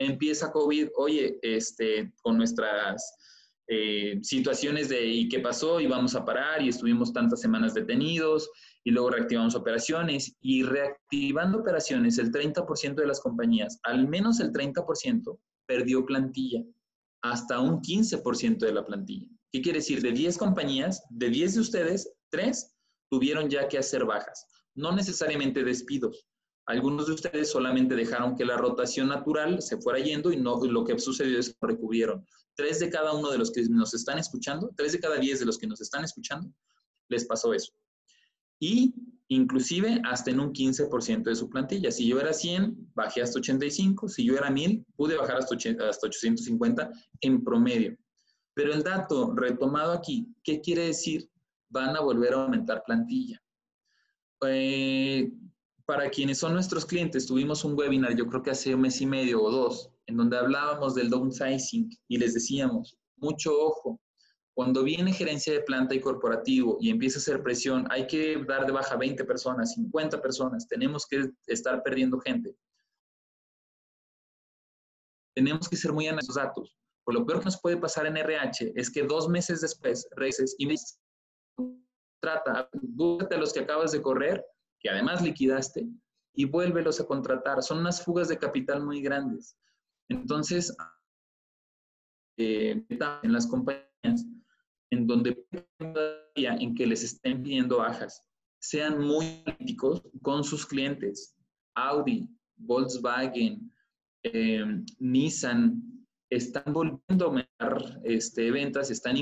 [0.00, 3.14] Empieza COVID, oye, este, con nuestras
[3.68, 5.80] eh, situaciones de ¿y qué pasó?
[5.80, 8.50] Y vamos a parar y estuvimos tantas semanas detenidos
[8.82, 14.52] y luego reactivamos operaciones y reactivando operaciones, el 30% de las compañías, al menos el
[14.52, 16.64] 30%, perdió plantilla
[17.22, 19.28] hasta un 15% de la plantilla.
[19.52, 20.00] ¿Qué quiere decir?
[20.00, 22.74] De 10 compañías, de 10 de ustedes, 3
[23.10, 24.46] tuvieron ya que hacer bajas.
[24.74, 26.26] No necesariamente despidos.
[26.66, 30.84] Algunos de ustedes solamente dejaron que la rotación natural se fuera yendo y no lo
[30.84, 32.26] que sucedió es que recubrieron.
[32.54, 35.46] Tres de cada uno de los que nos están escuchando, tres de cada diez de
[35.46, 36.52] los que nos están escuchando,
[37.08, 37.72] les pasó eso.
[38.60, 38.94] Y
[39.28, 41.90] inclusive hasta en un 15% de su plantilla.
[41.90, 44.08] Si yo era 100, bajé hasta 85.
[44.08, 47.96] Si yo era 1000, pude bajar hasta 850 en promedio.
[48.54, 51.30] Pero el dato retomado aquí, ¿qué quiere decir?
[51.70, 53.40] Van a volver a aumentar plantilla.
[54.46, 55.32] Eh,
[55.84, 59.06] para quienes son nuestros clientes, tuvimos un webinar, yo creo que hace un mes y
[59.06, 64.00] medio o dos, en donde hablábamos del downsizing y les decíamos, mucho ojo,
[64.58, 68.66] cuando viene gerencia de planta y corporativo y empieza a hacer presión, hay que dar
[68.66, 72.56] de baja 20 personas, 50 personas, tenemos que estar perdiendo gente.
[75.34, 76.76] Tenemos que ser muy esos datos.
[77.04, 80.56] Por lo peor que nos puede pasar en RH es que dos meses después reces
[80.58, 80.66] y
[82.20, 84.44] trata, búscate a los que acabas de correr,
[84.80, 85.88] que además liquidaste,
[86.34, 87.62] y vuélvelos a contratar.
[87.62, 89.56] Son unas fugas de capital muy grandes.
[90.08, 90.76] Entonces,
[92.38, 94.24] eh, en las compañías,
[94.90, 95.46] en donde
[96.34, 98.24] en que les estén pidiendo bajas,
[98.60, 101.36] sean muy críticos con sus clientes.
[101.74, 103.72] Audi, Volkswagen,
[104.22, 104.64] eh,
[104.98, 105.82] Nissan,
[106.30, 109.16] están volviendo a aumentar este, ventas, están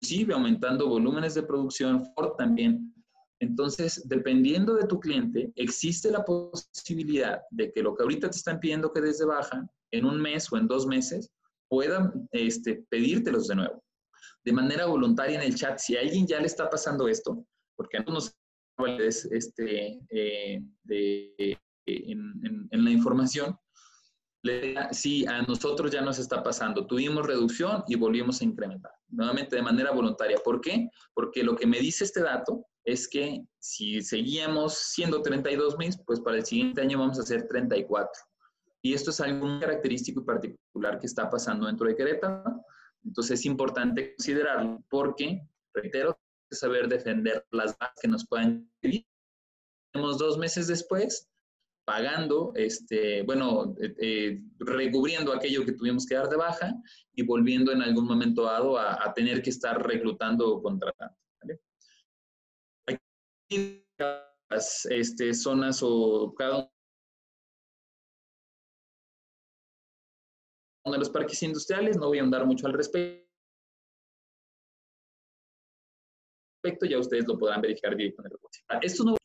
[0.00, 2.94] inclusive aumentando volúmenes de producción, Ford también.
[3.40, 8.60] Entonces, dependiendo de tu cliente, existe la posibilidad de que lo que ahorita te están
[8.60, 11.30] pidiendo que desde baja, en un mes o en dos meses,
[11.68, 13.82] puedan este, pedírtelos de nuevo
[14.44, 17.44] de manera voluntaria en el chat, si a alguien ya le está pasando esto,
[17.76, 18.34] porque a nosotros
[19.30, 20.62] este, eh,
[21.86, 23.56] en, la información,
[24.92, 26.86] sí, a nosotros ya nos está pasando.
[26.86, 30.38] Tuvimos reducción y volvimos a incrementar, nuevamente de manera voluntaria.
[30.42, 30.88] ¿Por qué?
[31.14, 36.20] Porque lo que me dice este dato es que si seguíamos siendo 32 mil, pues
[36.20, 38.10] para el siguiente año vamos a ser 34.
[38.82, 42.64] Y esto es algo muy característico y particular que está pasando dentro de Querétaro.
[43.04, 45.42] Entonces es importante considerarlo porque,
[45.74, 46.18] reitero,
[46.50, 48.70] saber defender las bases que nos puedan.
[49.92, 51.28] Tenemos dos meses después
[51.90, 56.72] pagando, este, bueno, eh, eh, recubriendo aquello que tuvimos que dar de baja
[57.16, 61.16] y volviendo en algún momento dado a, a tener que estar reclutando o contratando.
[61.42, 61.60] ¿vale?
[62.86, 63.84] Aquí
[64.48, 66.70] las este, zonas o cada
[70.84, 73.26] de los parques industriales, no voy a andar mucho al respecto,
[76.88, 78.38] ya ustedes lo podrán verificar directamente.
[78.80, 79.19] Esto no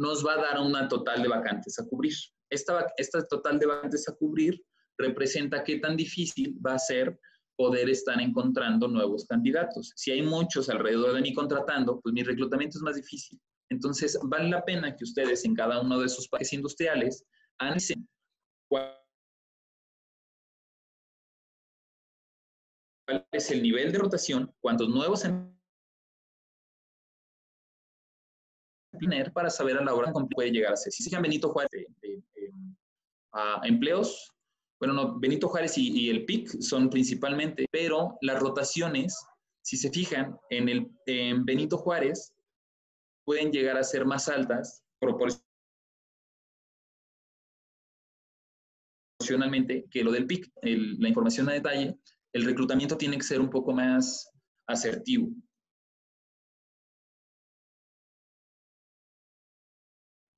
[0.00, 2.14] nos va a dar una total de vacantes a cubrir.
[2.48, 4.58] Esta, esta total de vacantes a cubrir
[4.96, 7.20] representa qué tan difícil va a ser
[7.54, 9.92] poder estar encontrando nuevos candidatos.
[9.96, 13.38] Si hay muchos alrededor de mí contratando, pues mi reclutamiento es más difícil.
[13.68, 17.22] Entonces, vale la pena que ustedes en cada uno de sus parques industriales
[17.58, 18.08] analicen
[18.70, 18.96] cuál
[23.32, 25.26] es el nivel de rotación, cuántos nuevos
[29.00, 30.90] tener para saber a la hora cómo puede llegarse.
[30.90, 31.86] Si se llaman Benito Juárez
[33.32, 34.32] a empleos,
[34.80, 39.14] bueno, no, Benito Juárez y, el PIC son principalmente, pero las rotaciones,
[39.62, 42.32] si se fijan, en, el, en Benito Juárez
[43.24, 45.44] pueden llegar a ser más altas proporcionalmente
[49.90, 51.98] que lo del PIC, la información a detalle,
[52.32, 54.30] el reclutamiento tiene que ser un poco más
[54.66, 55.28] asertivo.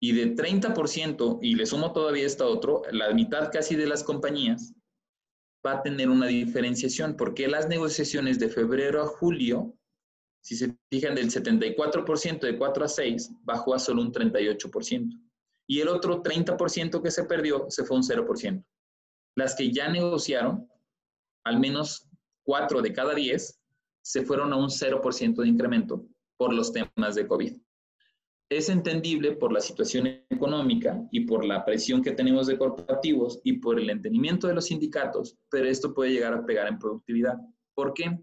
[0.00, 4.74] y de 30%, y le sumo todavía esta otro, la mitad casi de las compañías
[5.66, 9.77] va a tener una diferenciación, porque las negociaciones de febrero a julio,
[10.40, 15.08] si se fijan, del 74% de 4 a 6, bajó a solo un 38%.
[15.68, 18.64] Y el otro 30% que se perdió se fue un 0%.
[19.36, 20.68] Las que ya negociaron,
[21.44, 22.08] al menos
[22.44, 23.60] 4 de cada 10,
[24.02, 26.06] se fueron a un 0% de incremento
[26.38, 27.56] por los temas de COVID.
[28.50, 33.58] Es entendible por la situación económica y por la presión que tenemos de corporativos y
[33.58, 37.36] por el entendimiento de los sindicatos, pero esto puede llegar a pegar en productividad.
[37.74, 38.18] ¿Por qué?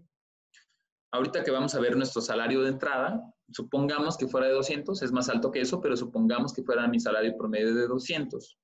[1.12, 5.12] Ahorita que vamos a ver nuestro salario de entrada, supongamos que fuera de 200, es
[5.12, 8.58] más alto que eso, pero supongamos que fuera mi salario promedio de 200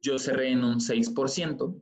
[0.00, 1.80] yo cerré en un 6%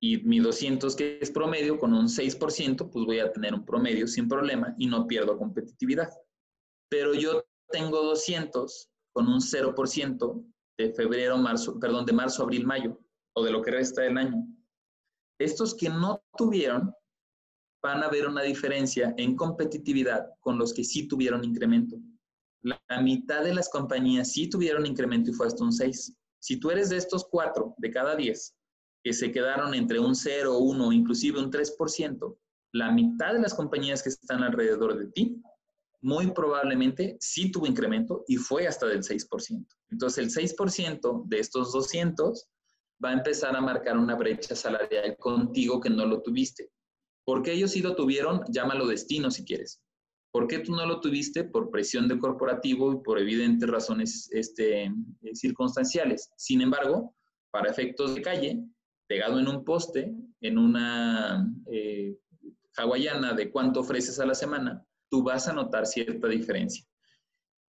[0.00, 4.06] y mi 200 que es promedio con un 6%, pues voy a tener un promedio
[4.06, 6.10] sin problema y no pierdo competitividad.
[6.88, 10.44] Pero yo tengo 200 con un 0%
[10.78, 12.98] de febrero, marzo, perdón, de marzo, abril, mayo
[13.34, 14.44] o de lo que resta del año.
[15.38, 16.92] Estos que no tuvieron
[17.82, 21.96] van a ver una diferencia en competitividad con los que sí tuvieron incremento.
[22.62, 26.14] La, mitad de las compañías sí tuvieron incremento y fue hasta un 6.
[26.38, 28.54] Si tú eres de estos cuatro de cada diez
[29.02, 32.36] que se quedaron entre un 0, 1, inclusive un 3%,
[32.72, 35.42] la mitad de las compañías que están alrededor de ti,
[36.02, 39.66] muy probablemente sí tuvo incremento y fue hasta del 6%.
[39.90, 42.48] Entonces el 6% de estos 200
[43.04, 46.70] va a empezar a marcar una brecha salarial contigo que no lo tuviste.
[47.24, 49.80] Porque ellos sí lo tuvieron, llámalo destino si quieres.
[50.32, 51.44] ¿Por qué tú no lo tuviste?
[51.44, 56.30] Por presión de corporativo y por evidentes razones este, eh, circunstanciales.
[56.36, 57.14] Sin embargo,
[57.50, 58.64] para efectos de calle,
[59.06, 62.16] pegado en un poste, en una eh,
[62.76, 66.86] hawaiana de cuánto ofreces a la semana, tú vas a notar cierta diferencia.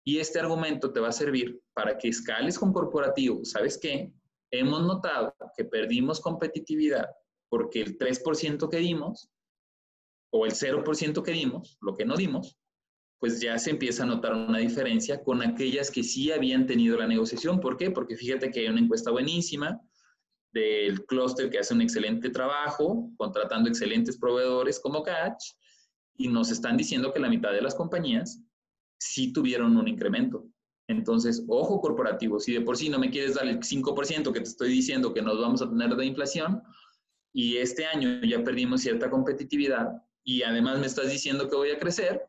[0.03, 3.45] Y este argumento te va a servir para que escales con corporativo.
[3.45, 4.11] ¿Sabes qué?
[4.51, 7.07] Hemos notado que perdimos competitividad
[7.47, 9.29] porque el 3% que dimos
[10.31, 12.57] o el 0% que dimos, lo que no dimos,
[13.19, 17.07] pues ya se empieza a notar una diferencia con aquellas que sí habían tenido la
[17.07, 17.59] negociación.
[17.59, 17.91] ¿Por qué?
[17.91, 19.81] Porque fíjate que hay una encuesta buenísima
[20.53, 25.43] del clúster que hace un excelente trabajo, contratando excelentes proveedores como Catch,
[26.17, 28.41] y nos están diciendo que la mitad de las compañías
[28.99, 30.47] sí tuvieron un incremento.
[30.87, 34.49] Entonces, ojo corporativo, si de por sí no me quieres dar el 5% que te
[34.49, 36.63] estoy diciendo que nos vamos a tener de inflación,
[37.31, 41.79] y este año ya perdimos cierta competitividad, y además me estás diciendo que voy a
[41.79, 42.25] crecer,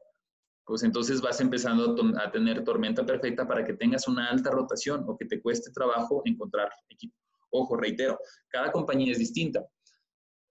[0.64, 5.16] pues entonces vas empezando a tener tormenta perfecta para que tengas una alta rotación o
[5.16, 7.14] que te cueste trabajo encontrar equipo.
[7.50, 8.18] Ojo, reitero,
[8.48, 9.66] cada compañía es distinta.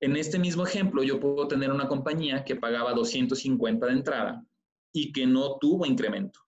[0.01, 4.45] En este mismo ejemplo, yo puedo tener una compañía que pagaba 250 de entrada
[4.93, 6.39] y que no tuvo incremento.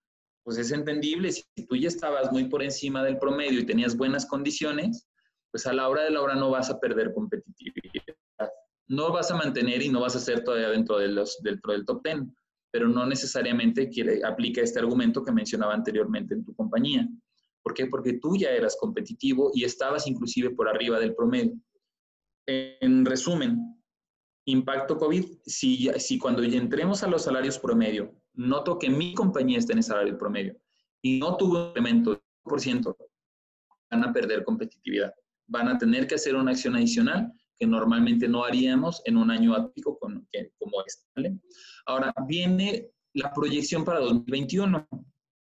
[0.44, 4.26] Pues es entendible, si tú ya estabas muy por encima del promedio y tenías buenas
[4.26, 5.08] condiciones,
[5.52, 7.81] pues a la hora de la hora no vas a perder competitividad
[8.92, 11.86] no vas a mantener y no vas a ser todavía dentro, de los, dentro del
[11.86, 12.24] top 10,
[12.72, 17.08] pero no necesariamente quiere, aplica este argumento que mencionaba anteriormente en tu compañía.
[17.64, 17.86] ¿Por qué?
[17.86, 21.54] Porque tú ya eras competitivo y estabas inclusive por arriba del promedio.
[22.46, 23.82] En resumen,
[24.46, 29.72] impacto COVID, si, si cuando entremos a los salarios promedio, noto que mi compañía está
[29.72, 30.58] en el salario promedio
[31.02, 32.98] y no tuvo incremento de por ciento,
[33.90, 35.14] van a perder competitividad.
[35.48, 37.32] Van a tener que hacer una acción adicional
[37.62, 41.40] que normalmente no haríamos en un año atípico como este.
[41.86, 44.88] Ahora, viene la proyección para 2021.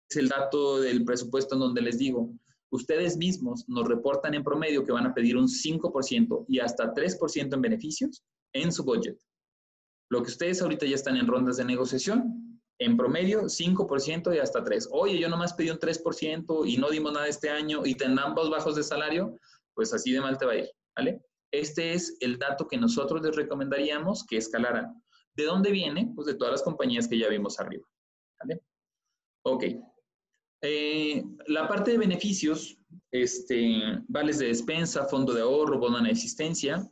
[0.10, 2.34] Es el dato del presupuesto en donde les digo,
[2.72, 7.54] ustedes mismos nos reportan en promedio que van a pedir un 5% y hasta 3%
[7.54, 9.20] en beneficios en su budget.
[10.10, 14.64] Lo que ustedes ahorita ya están en rondas de negociación, en promedio 5% y hasta
[14.64, 14.88] 3%.
[14.92, 18.78] Oye, yo nomás pedí un 3% y no dimos nada este año y ambos bajos
[18.78, 19.36] de salario,
[19.74, 21.22] pues así de mal te va a ir, ¿vale?
[21.52, 25.02] Este es el dato que nosotros les recomendaríamos que escalaran.
[25.34, 26.12] ¿De dónde viene?
[26.16, 27.86] Pues de todas las compañías que ya vimos arriba,
[28.40, 28.62] ¿vale?
[29.44, 29.64] Ok.
[30.62, 32.78] Eh, la parte de beneficios,
[33.12, 36.90] este, vales de despensa, fondo de ahorro, bono de existencia,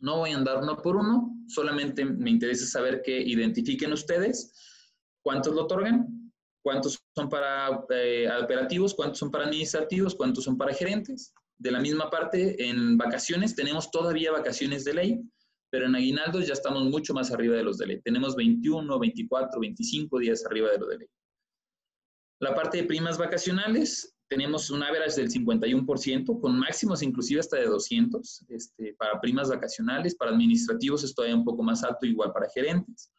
[0.00, 4.52] no voy a andar uno por uno, solamente me interesa saber que identifiquen ustedes
[5.22, 10.74] cuántos lo otorgan, cuántos son para eh, operativos, cuántos son para administrativos, cuántos son para
[10.74, 11.32] gerentes.
[11.60, 15.20] De la misma parte, en vacaciones tenemos todavía vacaciones de ley,
[15.70, 18.00] pero en aguinaldos ya estamos mucho más arriba de los de ley.
[18.00, 21.08] Tenemos 21, 24, 25 días arriba de lo de ley.
[22.40, 27.66] La parte de primas vacacionales, tenemos un average del 51%, con máximos inclusive hasta de
[27.66, 32.48] 200 este, para primas vacacionales, para administrativos es todavía un poco más alto, igual para
[32.48, 33.12] gerentes.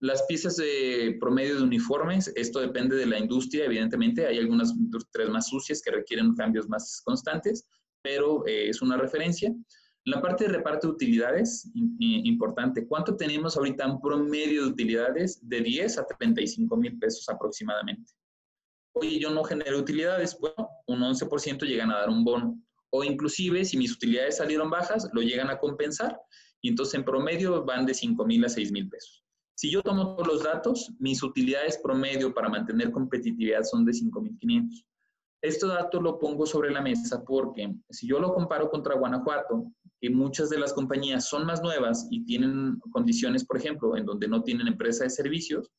[0.00, 5.30] Las piezas de promedio de uniformes, esto depende de la industria, evidentemente, hay algunas industrias
[5.30, 7.66] más sucias que requieren cambios más constantes,
[8.02, 9.54] pero eh, es una referencia.
[10.04, 15.40] La parte de reparto de utilidades, importante, ¿cuánto tenemos ahorita un promedio de utilidades?
[15.42, 18.12] De 10 a 35 mil pesos aproximadamente
[18.96, 22.58] oye, yo no genero utilidades, bueno, un 11% llegan a dar un bono.
[22.90, 26.18] O inclusive, si mis utilidades salieron bajas, lo llegan a compensar.
[26.62, 29.25] Y entonces, en promedio, van de 5 mil a 6 mil pesos.
[29.56, 34.84] Si yo tomo todos los datos, mis utilidades promedio para mantener competitividad son de 5.500.
[35.40, 40.10] Este dato lo pongo sobre la mesa porque si yo lo comparo contra Guanajuato, que
[40.10, 44.42] muchas de las compañías son más nuevas y tienen condiciones, por ejemplo, en donde no
[44.42, 45.72] tienen empresa de servicios,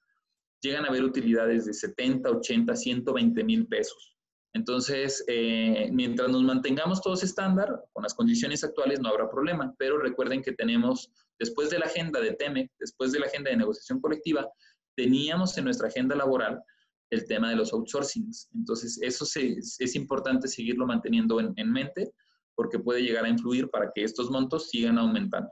[0.60, 4.18] llegan a haber utilidades de 70, 80, 120 mil pesos.
[4.54, 10.00] Entonces, eh, mientras nos mantengamos todos estándar, con las condiciones actuales no habrá problema, pero
[10.00, 14.00] recuerden que tenemos, después de la agenda de TEMEC, después de la agenda de negociación
[14.02, 14.48] colectiva,
[14.96, 16.62] teníamos en nuestra agenda laboral
[17.10, 18.50] el tema de los outsourcings.
[18.54, 22.12] Entonces, eso es importante seguirlo manteniendo en mente
[22.56, 25.50] porque puede llegar a influir para que estos montos sigan aumentando.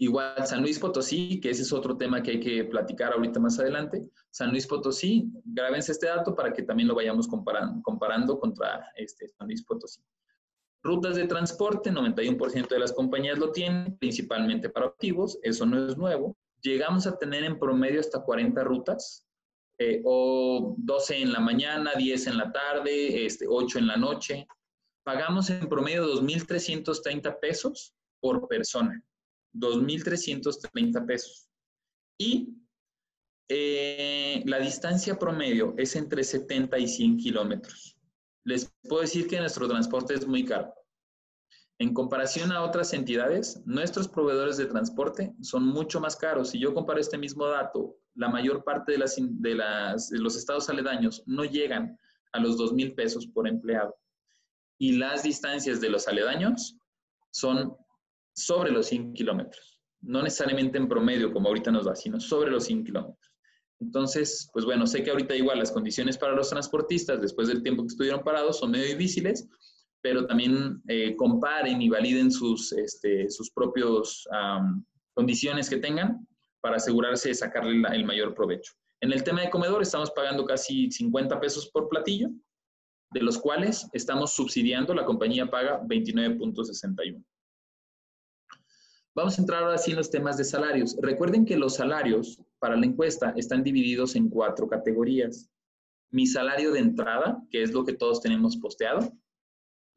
[0.00, 3.58] Igual San Luis Potosí, que ese es otro tema que hay que platicar ahorita más
[3.58, 4.08] adelante.
[4.30, 9.48] San Luis Potosí, grábense este dato para que también lo vayamos comparando, contra este San
[9.48, 10.00] Luis Potosí.
[10.82, 15.96] Rutas de transporte, 91% de las compañías lo tienen, principalmente para activos, eso no es
[15.96, 16.36] nuevo.
[16.62, 19.26] Llegamos a tener en promedio hasta 40 rutas,
[19.80, 24.46] eh, o 12 en la mañana, 10 en la tarde, este, 8 en la noche.
[25.04, 29.00] Pagamos en promedio 2.330 pesos por persona.
[29.54, 31.48] 2.330 pesos.
[32.18, 32.54] Y
[33.48, 37.97] eh, la distancia promedio es entre 70 y 100 kilómetros.
[38.48, 40.72] Les puedo decir que nuestro transporte es muy caro.
[41.78, 46.48] En comparación a otras entidades, nuestros proveedores de transporte son mucho más caros.
[46.48, 50.70] Si yo comparo este mismo dato, la mayor parte de, las, de, las, los estados
[50.70, 51.98] aledaños no llegan
[52.32, 53.94] a los 2 mil pesos por empleado.
[54.78, 56.78] Y las distancias de los aledaños
[57.30, 57.76] son
[58.34, 59.78] sobre los 100 kilómetros.
[60.00, 63.27] No necesariamente en promedio, como ahorita nos da, sino sobre los 100 kilómetros.
[63.80, 67.82] Entonces, pues bueno, sé que ahorita igual las condiciones para los transportistas, después del tiempo
[67.82, 69.48] que estuvieron parados, son medio difíciles,
[70.00, 74.28] pero también eh, comparen y validen sus, este, sus propios
[75.14, 76.26] condiciones que tengan
[76.60, 78.72] para asegurarse de sacarle el mayor provecho.
[79.00, 82.30] En el tema de comedor estamos pagando casi 50 pesos por platillo,
[83.10, 87.24] de los cuales estamos subsidiando, la compañía paga 29.61.
[89.14, 90.96] Vamos a entrar ahora sí en los temas de salarios.
[91.00, 95.48] Recuerden que los salarios para la encuesta están divididos en cuatro categorías.
[96.10, 99.12] Mi salario de entrada, que es lo que todos tenemos posteado.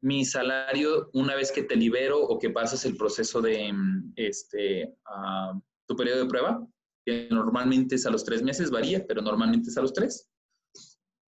[0.02, 3.72] Mi salario una vez que te libero o que pasas el proceso de
[4.16, 6.66] este, ah, tu periodo de prueba,
[7.04, 10.28] que normalmente es a los tres meses, varía, pero normalmente es a los tres.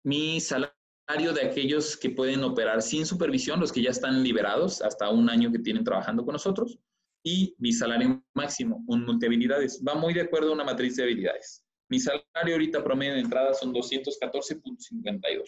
[0.06, 5.10] Mi salario de aquellos que pueden operar sin supervisión, los que ya están liberados hasta
[5.10, 6.80] un año que tienen trabajando con nosotros
[7.24, 9.82] y mi salario máximo, un multihabilidades.
[9.88, 11.64] Va muy de acuerdo a una matriz de habilidades.
[11.90, 15.44] Mi salario ahorita promedio de entrada son 214.52.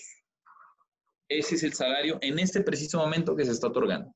[1.28, 4.16] Ese es el salario en este preciso momento que se está otorgando.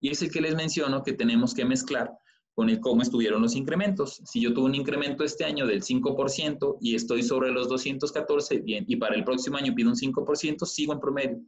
[0.00, 2.10] Y es el que les menciono que tenemos que mezclar
[2.54, 4.20] con el cómo estuvieron los incrementos.
[4.24, 8.84] Si yo tuve un incremento este año del 5% y estoy sobre los 214, bien,
[8.86, 11.40] y para el próximo año pido un 5%, sigo en promedio.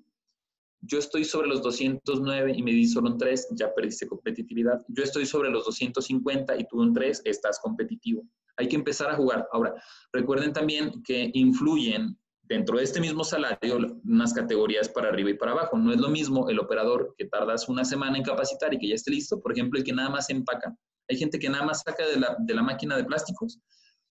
[0.85, 4.85] Yo estoy sobre los 209 y me di solo un 3, ya perdiste competitividad.
[4.89, 8.25] Yo estoy sobre los 250 y tuve un 3, estás competitivo.
[8.57, 9.47] Hay que empezar a jugar.
[9.53, 9.75] Ahora,
[10.13, 15.53] recuerden también que influyen dentro de este mismo salario unas categorías para arriba y para
[15.53, 15.79] abajo.
[15.79, 18.97] No es lo mismo el operador que tardas una semana en capacitar y que ya
[18.97, 20.77] esté listo, por ejemplo, el que nada más empaca.
[21.09, 23.61] Hay gente que nada más saca de la, de la máquina de plásticos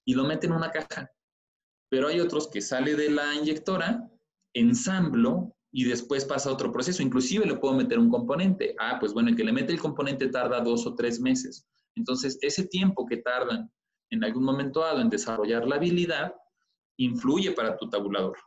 [0.05, 1.11] y lo mete en una caja.
[1.89, 4.09] Pero hay otros que sale de la inyectora,
[4.53, 7.01] ensamblo y después pasa otro proceso.
[7.01, 8.75] Inclusive le puedo meter un componente.
[8.79, 11.65] Ah, pues bueno, el que le mete el componente tarda dos o tres meses.
[11.95, 13.71] Entonces, ese tiempo que tardan
[14.11, 16.35] en algún momento dado en desarrollar la habilidad,
[16.97, 18.37] influye para tu tabulador.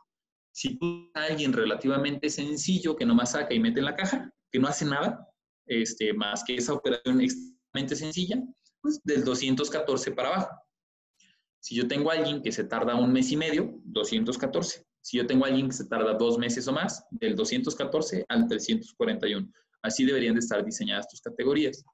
[0.51, 4.67] Si tú alguien relativamente sencillo que nomás saca y mete en la caja, que no
[4.67, 5.27] hace nada,
[5.65, 8.41] este, más que esa operación extremadamente sencilla,
[8.79, 10.55] pues del 214 para abajo.
[11.59, 14.85] Si yo tengo alguien que se tarda un mes y medio, 214.
[15.05, 18.47] Si yo tengo a alguien que se tarda dos meses o más, del 214 al
[18.47, 19.47] 341.
[19.83, 21.85] Así deberían de estar diseñadas tus categorías.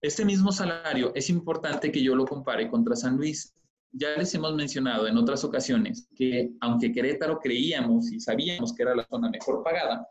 [0.00, 3.54] Este mismo salario es importante que yo lo compare contra San Luis
[3.92, 8.94] ya les hemos mencionado en otras ocasiones que aunque Querétaro creíamos y sabíamos que era
[8.94, 10.06] la zona mejor pagada,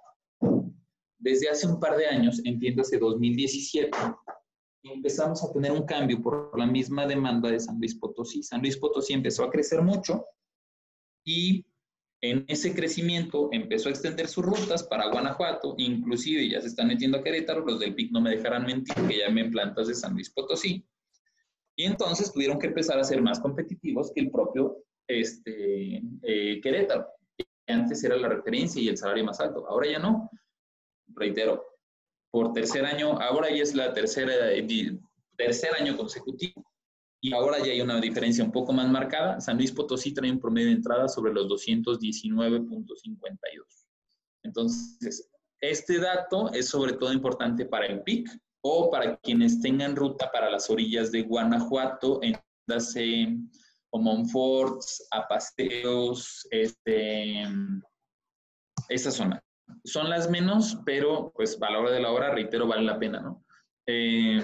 [1.19, 3.91] desde hace un par de años, entiéndase 2017,
[4.83, 8.43] empezamos a tener un cambio por la misma demanda de San Luis Potosí.
[8.43, 10.25] San Luis Potosí empezó a crecer mucho
[11.25, 11.65] y
[12.21, 17.17] en ese crecimiento empezó a extender sus rutas para Guanajuato, inclusive ya se están metiendo
[17.17, 20.29] a Querétaro, los del PIC no me dejarán mentir que llamen plantas de San Luis
[20.31, 20.83] Potosí.
[21.75, 27.07] Y entonces tuvieron que empezar a ser más competitivos que el propio este, eh, Querétaro,
[27.37, 29.67] que antes era la referencia y el salario más alto.
[29.69, 30.31] Ahora ya no.
[31.09, 31.63] Reitero,
[32.31, 34.33] por tercer año, ahora ya es la tercera,
[35.37, 36.66] tercer año consecutivo
[37.21, 39.41] y ahora ya hay una diferencia un poco más marcada.
[39.41, 43.87] San Luis Potosí trae un promedio de entrada sobre los 219.52.
[44.43, 48.29] Entonces, este dato es sobre todo importante para el PIC,
[48.61, 52.37] o para quienes tengan ruta para las orillas de Guanajuato, en
[53.91, 57.43] o Montfort, a Paseos, este,
[58.89, 59.41] esa zona.
[59.85, 63.21] Son las menos, pero pues a la hora de la hora, reitero, vale la pena,
[63.21, 63.45] ¿no?
[63.85, 64.43] Eh,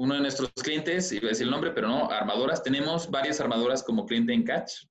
[0.00, 3.82] uno de nuestros clientes, iba a decir el nombre, pero no, armadoras, tenemos varias armadoras
[3.82, 4.86] como cliente en Catch.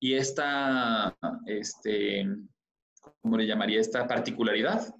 [0.00, 1.16] Y esta,
[1.46, 2.26] este,
[3.22, 3.80] ¿cómo le llamaría?
[3.80, 4.92] Esta particularidad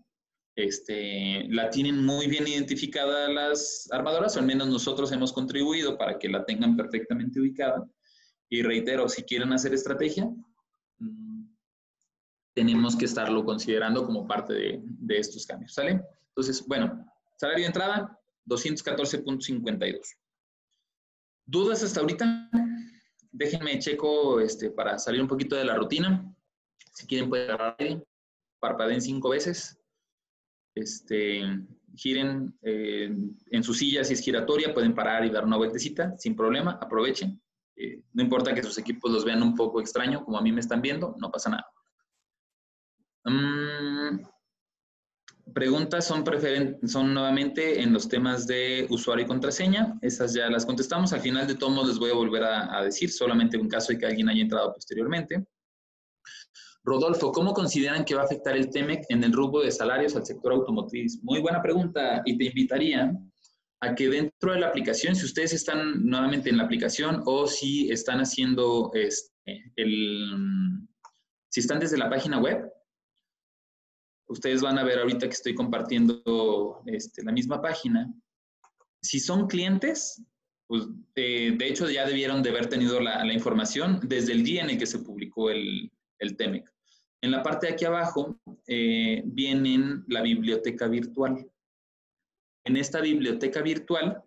[0.54, 6.16] este, la tienen muy bien identificada las armadoras, o al menos nosotros hemos contribuido para
[6.16, 7.84] que la tengan perfectamente ubicada.
[8.48, 10.30] Y reitero, si quieren hacer estrategia,
[10.98, 11.44] mm,
[12.54, 16.04] tenemos que estarlo considerando como parte de, de estos cambios, ¿sale?
[16.28, 17.04] Entonces, bueno,
[17.36, 18.15] salario de entrada,
[18.46, 20.16] 214.52.
[21.44, 22.50] ¿Dudas hasta ahorita?
[23.32, 26.34] Déjenme checo este, para salir un poquito de la rutina.
[26.92, 28.04] Si quieren, pueden agarrar
[28.58, 29.78] parpadeen cinco veces
[30.76, 31.42] este,
[31.96, 33.10] giren eh,
[33.50, 37.40] en su silla, si es giratoria, pueden parar y dar una vueltecita sin problema, aprovechen.
[37.74, 40.60] Eh, no importa que sus equipos los vean un poco extraño, como a mí me
[40.60, 41.66] están viendo, no pasa nada.
[43.24, 44.20] Mm,
[45.56, 46.22] preguntas son,
[46.86, 49.98] son nuevamente en los temas de usuario y contraseña.
[50.02, 51.14] Esas ya las contestamos.
[51.14, 53.98] Al final de todos les voy a volver a, a decir, solamente en caso de
[53.98, 55.46] que alguien haya entrado posteriormente.
[56.84, 60.26] Rodolfo, ¿cómo consideran que va a afectar el TEMEC en el rubro de salarios al
[60.26, 61.20] sector automotriz?
[61.22, 63.16] Muy buena pregunta y te invitaría
[63.80, 67.90] a que dentro de la aplicación, si ustedes están nuevamente en la aplicación o si
[67.90, 69.32] están haciendo este,
[69.76, 70.86] el,
[71.48, 72.70] si están desde la página web,
[74.28, 78.12] ustedes van a ver ahorita que estoy compartiendo este, la misma página.
[79.00, 80.22] Si son clientes,
[80.66, 84.70] pues eh, de hecho ya debieron de haber tenido la, información desde el día en
[84.70, 85.90] el que se publicó el,
[86.36, 86.72] TEMEC.
[87.22, 91.48] En la parte de aquí abajo eh, viene la biblioteca virtual.
[92.64, 94.22] En esta biblioteca virtual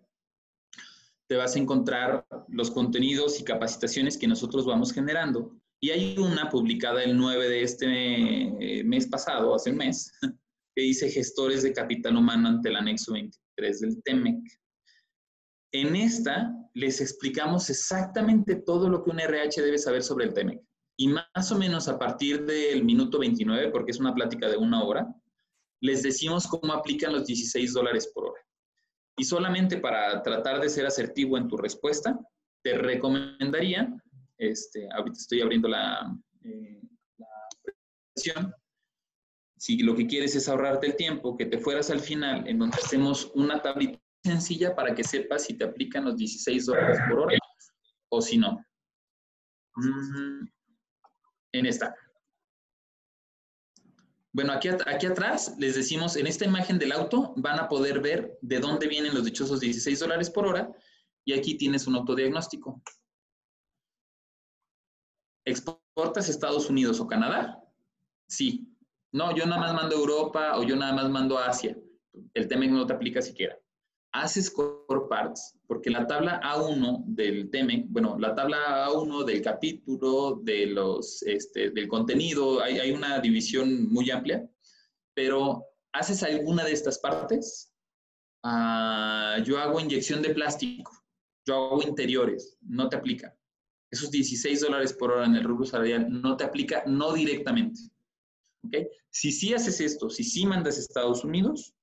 [1.28, 5.59] te vas a encontrar los contenidos y capacitaciones que nosotros vamos generando.
[5.80, 10.12] Y hay una publicada el 9 de este eh, mes pasado, hace un mes,
[10.74, 14.42] que dice gestores de capital humano ante el anexo 23 del TEMEC.
[15.72, 20.60] En esta les explicamos exactamente todo lo que un RH debe saber sobre el TEMEC.
[20.96, 24.84] Y más o menos a partir del minuto 29, porque es una plática de una
[24.84, 25.08] hora,
[25.80, 28.42] les decimos cómo aplican los 16 dólares por hora.
[29.16, 32.18] Y solamente para tratar de ser asertivo en tu respuesta,
[32.62, 33.90] te recomendaría,
[34.40, 36.80] este, ahorita estoy abriendo la, eh,
[37.62, 38.54] presentación,
[39.56, 42.78] si lo que quieres es ahorrarte el tiempo, que te fueras al final en donde
[42.78, 47.38] hacemos una tablita sencilla para que sepas si te aplican los 16 dólares por hora
[48.08, 48.64] o si no.
[51.52, 51.94] En esta.
[54.32, 58.38] Bueno, aquí, aquí atrás les decimos, en esta imagen del auto van a poder ver
[58.40, 60.70] de dónde vienen los dichosos 16 dólares por hora
[61.26, 62.80] y aquí tienes un autodiagnóstico.
[65.50, 67.62] ¿Exportas Estados Unidos o Canadá?
[68.28, 68.66] Sí.
[69.12, 71.76] No, yo nada más mando a Europa o yo nada más mando a Asia.
[72.34, 73.58] El TEMEC no te aplica siquiera.
[74.12, 80.40] Haces core parts, porque la tabla A1 del TEMEC, bueno, la tabla A1 del capítulo,
[80.42, 84.48] de los, este, del contenido, hay, hay una división muy amplia,
[85.14, 87.72] pero haces alguna de estas partes,
[88.42, 90.92] ah, yo hago inyección de plástico,
[91.46, 93.36] yo hago interiores, no te aplica.
[93.90, 97.80] Esos 16 dólares por hora en el rubro salarial no te aplica, no directamente.
[98.64, 98.88] ¿Okay?
[99.10, 101.74] Si sí haces esto, si sí mandas a Estados Unidos,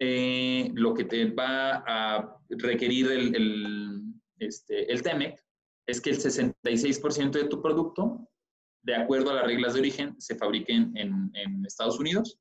[0.00, 4.02] eh, lo que te va a requerir el, el,
[4.38, 5.42] este, el TEMEC
[5.86, 8.28] es que el 66% de tu producto,
[8.82, 12.38] de acuerdo a las reglas de origen, se fabriquen en, en Estados Unidos.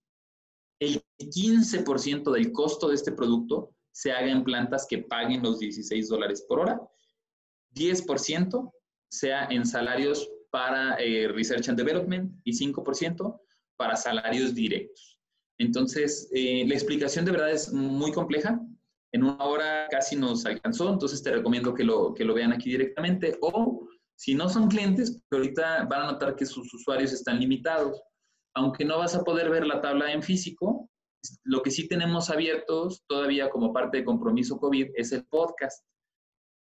[0.80, 6.10] El 15% del costo de este producto se haga en plantas que paguen los 16
[6.10, 6.82] dólares por hora.
[7.74, 8.72] 10%
[9.10, 13.40] sea en salarios para eh, Research and Development y 5%
[13.78, 15.20] para salarios directos.
[15.58, 18.60] Entonces, eh, la explicación de verdad es muy compleja.
[19.12, 22.72] En una hora casi nos alcanzó, entonces te recomiendo que lo, que lo vean aquí
[22.72, 23.38] directamente.
[23.42, 28.02] O si no son clientes, ahorita van a notar que sus usuarios están limitados.
[28.56, 30.90] Aunque no vas a poder ver la tabla en físico,
[31.44, 35.84] lo que sí tenemos abiertos todavía como parte de compromiso COVID es el podcast.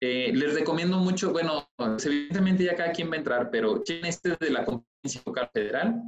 [0.00, 4.36] Eh, les recomiendo mucho, bueno, evidentemente ya cada quien va a entrar, pero chequen este
[4.38, 6.02] de la Conferencia Local Federal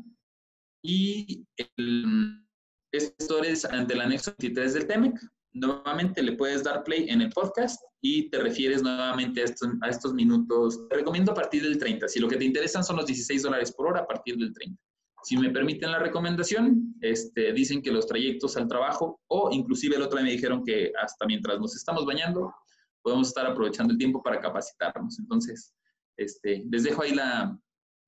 [0.83, 2.47] y el,
[2.93, 5.21] esto es ante el anexo 23 del TEMEC.
[5.53, 9.89] Nuevamente le puedes dar play en el podcast y te refieres nuevamente a estos, a
[9.89, 10.87] estos minutos.
[10.89, 12.07] Te recomiendo a partir del 30.
[12.09, 14.81] Si lo que te interesan son los 16 dólares por hora, a partir del 30.
[15.23, 20.03] Si me permiten la recomendación, este, dicen que los trayectos al trabajo o inclusive el
[20.03, 22.55] otro día me dijeron que hasta mientras nos estamos bañando,
[23.03, 25.19] podemos estar aprovechando el tiempo para capacitarnos.
[25.19, 25.75] Entonces,
[26.17, 27.59] este, les dejo ahí la,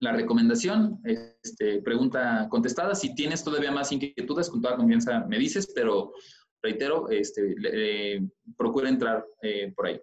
[0.01, 2.95] la recomendación, este, pregunta contestada.
[2.95, 6.13] Si tienes todavía más inquietudes, con toda confianza me dices, pero
[6.63, 8.21] reitero, este, eh,
[8.57, 10.01] procura entrar eh, por ahí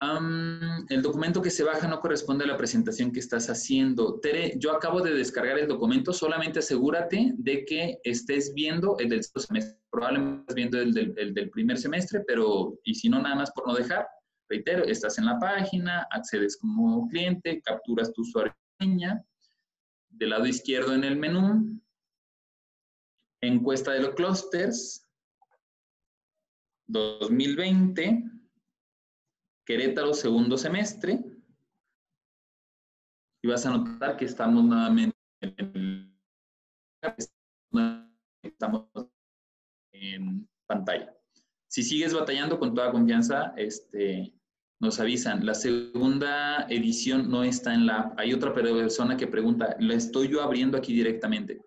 [0.00, 4.20] el documento que se baja no corresponde a la presentación que estás haciendo.
[4.20, 9.24] Tere, yo acabo de descargar el documento, solamente asegúrate de que estés viendo el del
[9.24, 9.80] semestre.
[9.90, 10.92] Probablemente estás viendo el
[11.34, 14.06] del, primer semestre, pero y si no, nada más por no dejar,
[14.50, 21.04] reitero, estás en la página, accedes como cliente, capturas tu usuario del lado izquierdo en
[21.04, 21.80] el menú,
[23.40, 25.02] encuesta de los clusters
[26.88, 28.35] 2020
[29.66, 31.22] Querétaro segundo semestre.
[33.42, 36.16] Y vas a notar que estamos nuevamente en,
[38.42, 38.86] estamos
[39.92, 41.12] en pantalla.
[41.68, 44.32] Si sigues batallando con toda confianza, este,
[44.80, 45.44] nos avisan.
[45.44, 48.18] La segunda edición no está en la app.
[48.18, 51.60] Hay otra persona que pregunta, ¿la estoy yo abriendo aquí directamente?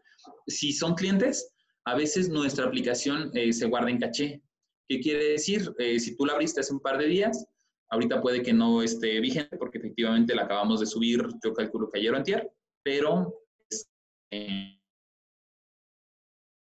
[0.47, 1.53] Si son clientes,
[1.85, 4.41] a veces nuestra aplicación eh, se guarda en caché.
[4.87, 5.71] ¿Qué quiere decir?
[5.77, 7.45] Eh, si tú la abriste hace un par de días,
[7.91, 11.99] Ahorita puede que no esté vigente porque efectivamente la acabamos de subir, yo calculo que
[11.99, 12.51] ayer o antier,
[12.83, 14.79] pero este,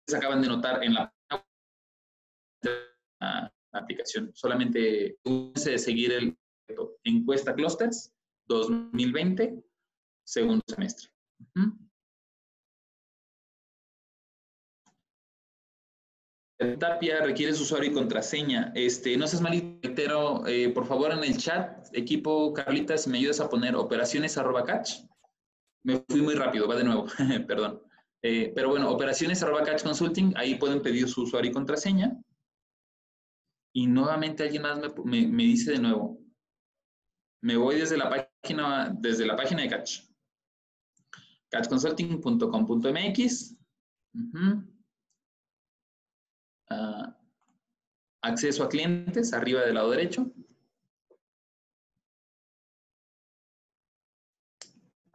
[0.07, 1.11] se acaban de notar en la,
[3.73, 4.31] aplicación.
[4.35, 6.39] Solamente de seguir el
[7.03, 8.13] encuesta clusters
[8.47, 9.65] 2020,
[10.25, 11.09] segundo semestre.
[16.79, 18.73] Tapia, requieres usuario y contraseña.
[18.75, 23.41] Este, no seas malito, eh, por favor en el chat, equipo Carlita, si me ayudas
[23.41, 25.01] a poner operaciones arroba catch.
[25.83, 27.07] Me fui muy rápido, va de nuevo,
[27.47, 27.83] perdón.
[28.23, 32.17] Eh, pero bueno, operaciones arroba catch consulting, ahí pueden pedir su usuario y contraseña.
[33.75, 36.21] Y nuevamente alguien más me, me, dice de nuevo,
[37.43, 40.03] me voy desde la página, desde la página de Catch.
[41.51, 43.57] catchconsulting.com.mx.
[48.23, 50.33] Acceso a clientes, arriba del lado derecho.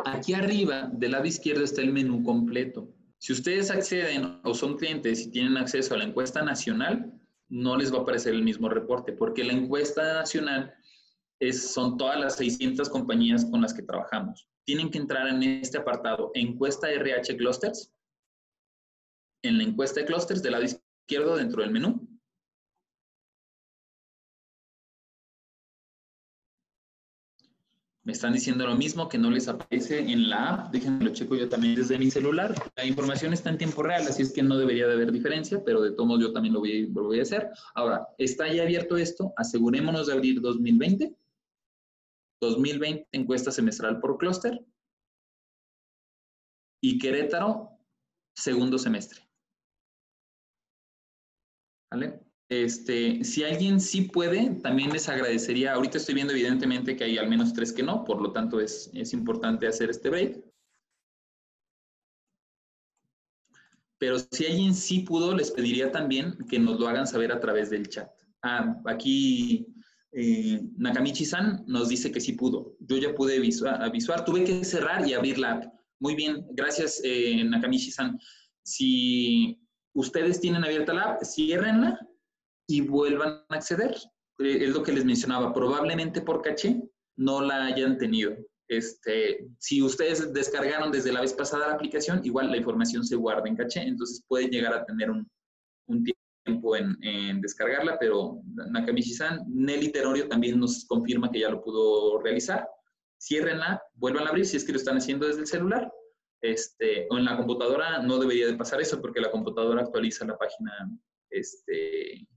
[0.06, 2.94] Aquí arriba, del lado izquierdo, está el menú completo.
[3.18, 7.20] Si ustedes acceden o son clientes y tienen acceso a la encuesta nacional,
[7.50, 10.74] no les va a aparecer el mismo reporte, porque la encuesta nacional
[11.40, 14.48] es, son todas las 600 compañías con las que trabajamos.
[14.64, 17.92] Tienen que entrar en este apartado, encuesta RH Clusters.
[19.42, 22.08] En la encuesta de clusters, del lado izquierdo, izquierdo dentro del menú.
[28.04, 30.72] Me están diciendo lo mismo, que no les aparece en la app.
[30.72, 32.54] Déjenme lo checo yo también desde mi celular.
[32.76, 35.82] La información está en tiempo real, así es que no debería de haber diferencia, pero
[35.82, 37.50] de todos modos yo también lo voy, lo voy a hacer.
[37.74, 39.34] Ahora, ¿está ya abierto esto?
[39.36, 41.16] Asegurémonos de abrir 2020.
[42.40, 44.64] 2020, encuesta semestral por clúster.
[46.82, 47.72] Y Querétaro,
[48.36, 49.29] segundo semestre.
[52.50, 57.30] Este, si alguien sí puede, también les agradecería, ahorita estoy viendo evidentemente que hay al
[57.30, 60.44] menos tres que no, por lo tanto es, es importante hacer este break.
[64.00, 67.70] Pero si alguien sí pudo, les pediría también que nos lo hagan saber a través
[67.70, 68.10] del chat.
[68.42, 69.68] Ah, aquí
[70.14, 72.78] eh, Nakamichi-san nos dice que sí pudo.
[72.80, 73.92] Yo ya pude visual,
[74.26, 75.74] tuve que cerrar y abrir la app.
[76.00, 78.18] Muy bien, gracias eh, Nakamichi-san.
[78.64, 79.59] Si
[80.00, 82.00] ustedes tienen abierta la app, ciérrenla
[82.68, 83.96] y vuelvan a acceder.
[84.40, 86.82] Eh, es lo que les mencionaba, probablemente por caché
[87.18, 88.36] no la hayan tenido.
[88.70, 93.48] Este, si ustedes descargaron desde la vez pasada la aplicación, igual la información se guarda
[93.48, 95.28] en caché, entonces pueden llegar a tener un,
[95.88, 96.06] un
[96.46, 98.42] tiempo en, descargarla, pero
[98.72, 102.66] Nakamichi-san, Nelly Tenorio también nos confirma que ya lo pudo realizar.
[103.20, 105.92] Ciérrenla, vuelvan a abrir si es que lo están haciendo desde el celular.
[106.42, 110.72] Este, en la computadora no debería de pasar eso porque la computadora actualiza la página
[111.30, 112.28] este,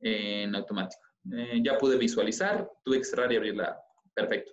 [0.00, 1.02] en automático.
[1.32, 3.78] Eh, ya pude visualizar, tuve que cerrar y abrirla.
[4.14, 4.52] Perfecto.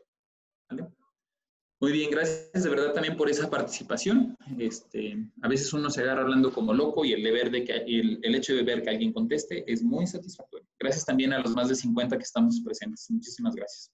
[1.81, 4.37] Muy bien, gracias de verdad también por esa participación.
[4.59, 8.19] Este, a veces uno se agarra hablando como loco y el, deber de que, el,
[8.21, 10.67] el hecho de ver que alguien conteste es muy satisfactorio.
[10.79, 13.09] Gracias también a los más de 50 que estamos presentes.
[13.09, 13.91] Muchísimas gracias.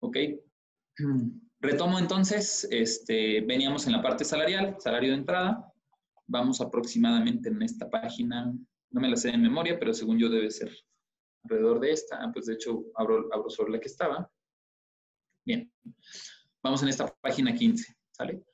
[0.00, 0.16] Ok.
[1.64, 5.72] Retomo entonces, este, veníamos en la parte salarial, salario de entrada.
[6.26, 8.52] Vamos aproximadamente en esta página
[8.94, 10.70] no me la sé de memoria, pero según yo debe ser
[11.42, 12.22] alrededor de esta.
[12.22, 14.30] Ah, pues de hecho, abro, abro sobre la que estaba.
[15.44, 15.70] Bien,
[16.62, 18.44] vamos en esta página 15, ¿sale?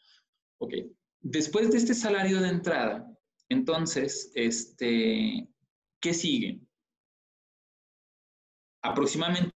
[0.59, 0.75] Ok.
[1.21, 3.07] Después de este salario de entrada,
[3.51, 5.47] entonces, este,
[6.01, 6.61] ¿qué sigue?
[8.83, 9.53] Aproximadamente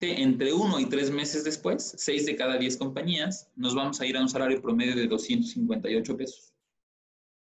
[0.00, 4.16] entre uno y tres meses después, seis de cada diez compañías, nos vamos a ir
[4.16, 6.52] a un salario promedio de 258 pesos.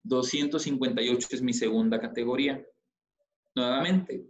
[0.05, 2.65] 258 es mi segunda categoría
[3.57, 4.25] nuevamente,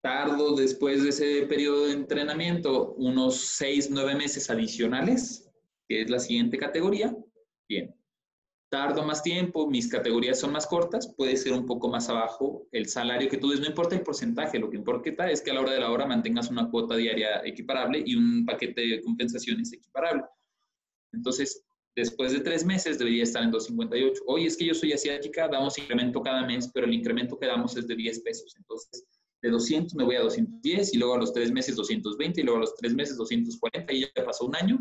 [0.00, 5.50] tardo después de ese periodo de entrenamiento unos seis, nueve meses adicionales,
[5.88, 7.16] que es la siguiente categoría.
[7.68, 7.97] Bien.
[8.70, 12.86] Tardo más tiempo, mis categorías son más cortas, puede ser un poco más abajo el
[12.86, 15.62] salario que tú des, no importa el porcentaje, lo que importa es que a la
[15.62, 20.24] hora de la hora mantengas una cuota diaria equiparable y un paquete de compensaciones equiparable.
[21.12, 21.64] Entonces,
[21.98, 24.22] Después de tres meses debería estar en 258.
[24.28, 27.76] Oye, es que yo soy asiática, damos incremento cada mes, pero el incremento que damos
[27.76, 28.54] es de 10 pesos.
[28.56, 29.04] Entonces,
[29.42, 32.58] de 200 me voy a 210 y luego a los tres meses 220 y luego
[32.58, 34.78] a los tres meses 240 y ya pasó un año.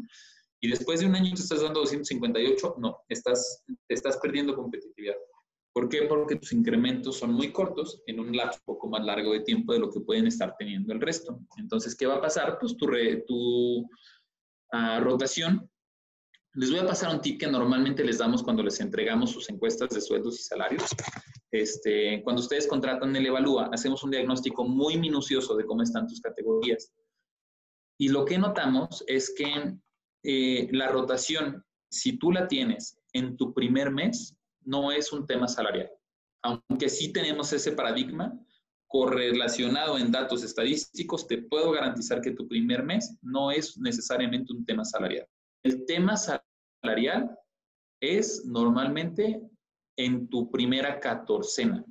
[0.62, 5.16] Y después de un año te estás dando 258, no, estás, estás perdiendo competitividad.
[5.74, 6.04] ¿Por qué?
[6.04, 9.80] Porque tus incrementos son muy cortos en un lapso poco más largo de tiempo de
[9.80, 11.40] lo que pueden estar teniendo el resto.
[11.58, 12.58] Entonces, ¿qué va a pasar?
[12.60, 12.88] Pues tu,
[13.28, 15.70] tu uh, rotación
[16.58, 19.90] les voy a pasar un tip que normalmente les damos cuando les entregamos sus encuestas
[19.90, 20.86] de sueldos y salarios.
[21.52, 26.20] Este, cuando ustedes contratan el Evalúa, hacemos un diagnóstico muy minucioso de cómo están tus
[26.20, 26.92] categorías.
[28.00, 29.78] Y lo que notamos es que
[30.24, 35.48] eh, la rotación, si tú la tienes en tu primer mes, no es un tema
[35.48, 35.90] salarial.
[36.44, 38.38] Aunque sí tenemos ese paradigma
[38.88, 44.66] correlacionado en datos estadísticos, te puedo garantizar que tu primer mes no es necesariamente un
[44.66, 45.28] tema salarial.
[45.64, 47.38] El tema salarial
[48.02, 49.42] es normalmente
[49.98, 51.84] en tu primera catorcena.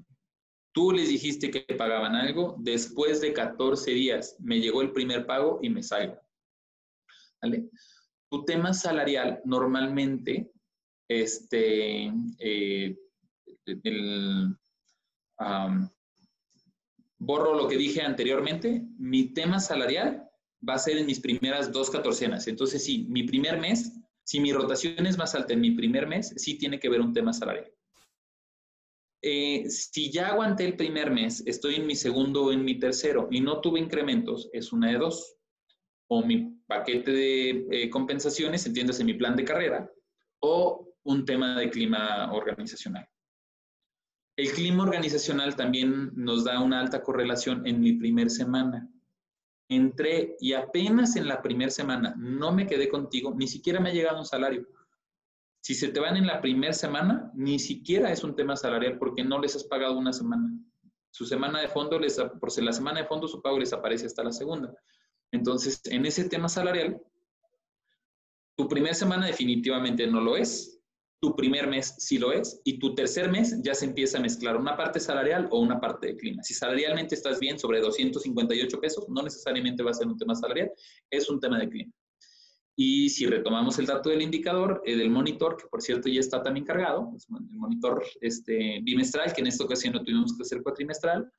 [0.73, 5.59] Tú les dijiste que pagaban algo, después de 14 días me llegó el primer pago
[5.63, 6.21] y me salgo.
[7.43, 7.69] ¿Vale?
[8.37, 10.53] Tu tema salarial normalmente,
[11.09, 12.95] este, eh,
[17.17, 20.29] borro lo que dije anteriormente, mi tema salarial
[20.69, 22.47] va a ser en mis primeras dos catorcenas.
[22.47, 26.35] Entonces, sí, mi primer mes, si mi rotación es más alta en mi primer mes,
[26.37, 27.73] sí tiene que ver un tema salarial.
[29.23, 33.29] Eh, si ya aguanté el primer mes, estoy en mi segundo o en mi tercero
[33.31, 35.36] y no tuve incrementos, es una de dos.
[36.09, 39.91] O mi paquete de eh, compensaciones, entiendes, en mi plan de carrera,
[40.41, 43.09] o un tema de clima organizacional.
[44.37, 48.89] El clima organizacional también nos da una alta correlación en mi primer semana
[49.69, 53.95] entré y apenas en la primera semana no me quedé contigo, ni siquiera me ha
[53.95, 54.67] llegado un salario.
[55.61, 59.25] Si se te van en la primera semana, ni siquiera es un tema salarial porque
[59.25, 60.49] no les has pagado una semana.
[61.11, 64.23] Su semana de fondo, les, por la semana de fondo, su pago les aparece hasta
[64.23, 64.73] la segunda.
[65.33, 67.01] Entonces, en ese tema salarial,
[68.59, 70.77] Tu primera semana definitivamente no lo es,
[71.21, 74.57] tu primer mes sí lo es y tu tercer mes ya se empieza a mezclar
[74.57, 76.43] una parte salarial o una parte de clima.
[76.43, 80.71] Si salarialmente estás bien sobre 258 pesos, no necesariamente va a ser un tema salarial,
[81.11, 81.93] es un tema de clima.
[82.79, 86.43] Y si retomamos el dato del indicador, eh, del monitor, que por cierto ya está
[86.43, 91.33] también cargado, el monitor este, bimestral, que en esta ocasión no tuvimos que hacer cuatrimestral,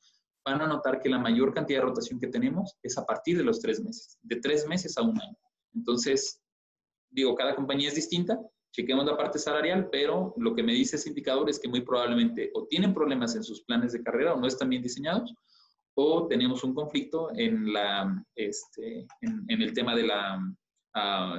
[0.52, 3.44] van a notar que la mayor cantidad de rotación que tenemos es a partir de
[3.44, 5.38] los tres meses, de tres meses a un año.
[5.74, 6.42] Entonces,
[7.10, 8.40] digo, cada compañía es distinta,
[8.72, 12.52] chequemos la parte salarial, pero lo que me dice ese indicador es que muy probablemente
[12.54, 15.34] o tienen problemas en sus planes de carrera o no están bien diseñados,
[15.96, 20.40] o tenemos un conflicto en, la, este, en el tema de la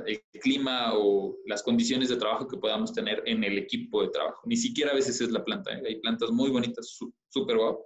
[0.07, 4.41] el clima o las condiciones de trabajo que podamos tener en el equipo de trabajo.
[4.45, 5.73] Ni siquiera a veces es la planta.
[5.73, 5.83] ¿eh?
[5.87, 6.99] Hay plantas muy bonitas,
[7.29, 7.85] súper guapo,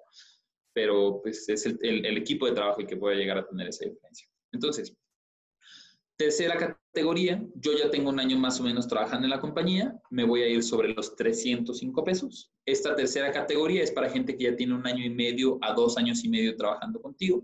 [0.73, 3.85] pero pues es el, el, equipo de trabajo el que puede llegar a tener esa
[3.85, 4.29] diferencia.
[4.53, 4.97] Entonces,
[6.17, 10.25] tercera categoría, yo ya tengo un año más o menos trabajando en la compañía, me
[10.25, 12.53] voy a ir sobre los 305 pesos.
[12.67, 15.97] Esta tercera categoría es para gente que ya tiene un año y medio a dos
[15.97, 17.43] años y medio trabajando contigo.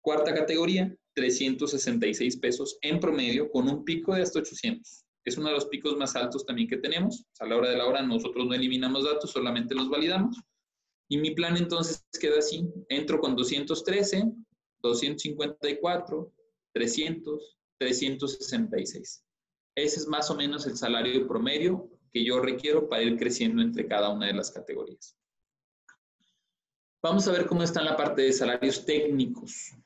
[0.00, 5.04] Cuarta categoría, 366 pesos en promedio con un pico de hasta 800.
[5.24, 7.24] Es uno de los picos más altos también que tenemos.
[7.38, 10.40] A la hora de la hora nosotros no eliminamos datos, solamente los validamos.
[11.12, 12.66] Y mi plan entonces queda así.
[12.88, 14.32] Entro con 213,
[14.80, 16.32] 254,
[16.72, 19.22] 300, 366.
[19.74, 23.86] Ese es más o menos el salario promedio que yo requiero para ir creciendo entre
[23.86, 25.14] cada una de las categorías.
[27.02, 29.76] Vamos a ver cómo está en la parte de salarios técnicos.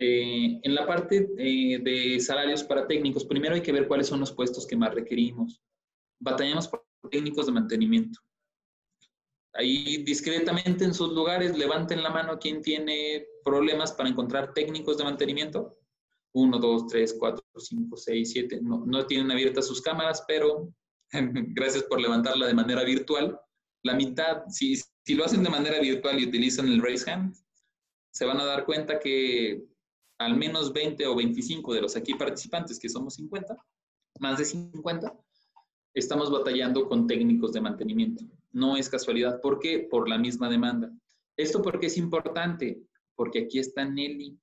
[0.00, 4.18] Eh, en la parte eh, de salarios para técnicos, primero hay que ver cuáles son
[4.18, 5.62] los puestos que más requerimos.
[6.18, 8.18] Batallamos por técnicos de mantenimiento.
[9.54, 15.04] Ahí discretamente en sus lugares levanten la mano quien tiene problemas para encontrar técnicos de
[15.04, 15.78] mantenimiento.
[16.34, 18.60] Uno, dos, tres, cuatro, cinco, seis, siete.
[18.62, 20.72] No, no tienen abiertas sus cámaras, pero
[21.12, 23.38] gracias por levantarla de manera virtual.
[23.82, 27.34] La mitad, si, si lo hacen de manera virtual y utilizan el raise hand,
[28.12, 29.64] se van a dar cuenta que
[30.18, 33.56] al menos 20 o 25 de los aquí participantes, que somos 50,
[34.20, 35.14] más de 50,
[35.94, 38.24] estamos batallando con técnicos de mantenimiento.
[38.52, 39.40] No es casualidad.
[39.40, 39.86] ¿Por qué?
[39.90, 40.92] Por la misma demanda.
[41.36, 42.82] ¿Esto porque es importante?
[43.14, 44.38] Porque aquí está Nelly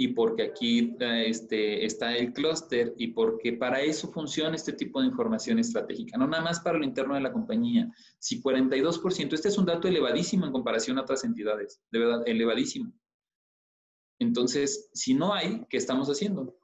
[0.00, 4.98] y porque aquí eh, este, está el clúster y porque para eso funciona este tipo
[4.98, 7.86] de información estratégica, no nada más para lo interno de la compañía.
[8.18, 12.94] Si 42%, este es un dato elevadísimo en comparación a otras entidades, de verdad, elevadísimo.
[14.18, 16.56] Entonces, si no hay, ¿qué estamos haciendo?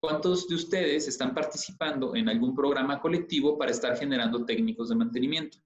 [0.00, 5.58] ¿Cuántos de ustedes están participando en algún programa colectivo para estar generando técnicos de mantenimiento?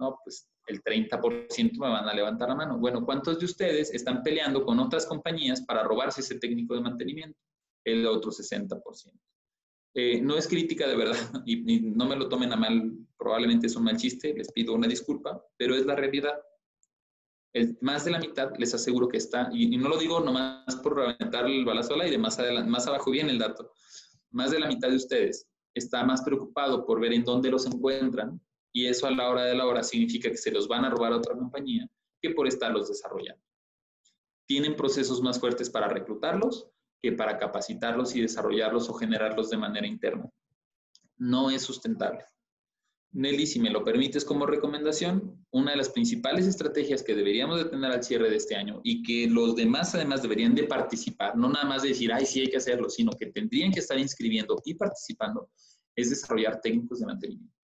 [0.00, 2.78] No, pues el 30% me van a levantar la mano.
[2.78, 7.38] Bueno, ¿cuántos de ustedes están peleando con otras compañías para robarse ese técnico de mantenimiento?
[7.84, 8.80] El otro 60%.
[9.94, 13.66] Eh, no es crítica de verdad y, y, no me lo tomen a mal, probablemente
[13.66, 16.40] es un mal chiste, les pido una disculpa, pero es la realidad
[17.80, 21.46] más de la mitad les aseguro que está, y, no lo digo nomás por reventar
[21.46, 23.72] el balazo al aire, más, adelante, más abajo viene el dato,
[24.30, 28.40] más de la mitad de ustedes está más preocupado por ver en dónde los encuentran,
[28.72, 31.12] y eso a la hora de la hora significa que se los van a robar
[31.12, 31.88] a otra compañía
[32.20, 33.42] que por estarlos desarrollando.
[34.46, 36.68] Tienen procesos más fuertes para reclutarlos
[37.02, 40.28] que para capacitarlos y desarrollarlos o generarlos de manera interna.
[41.16, 42.24] No es sustentable.
[43.12, 47.68] Nelly, si me lo permites como recomendación, una de las principales estrategias que deberíamos de
[47.68, 51.48] tener al cierre de este año y que los demás además deberían de participar, no
[51.48, 54.60] nada más de decir, ay, sí hay que hacerlo, sino que tendrían que estar inscribiendo
[54.64, 55.50] y participando,
[55.96, 57.59] es desarrollar técnicos de mantenimiento.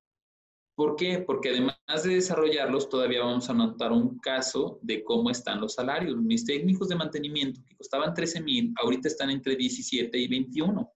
[0.76, 1.20] ¿Por qué?
[1.20, 6.18] Porque además de desarrollarlos, todavía vamos a notar un caso de cómo están los salarios.
[6.18, 10.92] Mis técnicos de mantenimiento que costaban 13 mil, ahorita están entre 17 y 21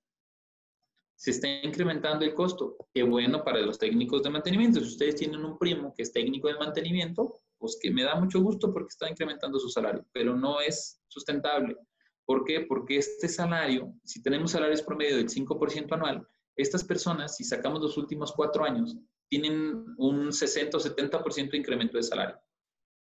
[1.19, 2.77] se está incrementando el costo.
[2.93, 4.80] Qué bueno para los técnicos de mantenimiento.
[4.80, 8.39] Si ustedes tienen un primo que es técnico de mantenimiento, pues que me da mucho
[8.39, 11.75] gusto porque está incrementando su salario, pero no es sustentable.
[12.23, 12.61] ¿Por qué?
[12.61, 16.25] Porque este salario, si tenemos salarios promedio del 5% anual,
[16.55, 18.95] estas personas, si sacamos los últimos cuatro años,
[19.30, 22.39] tienen un 60 o 70% de incremento de salario.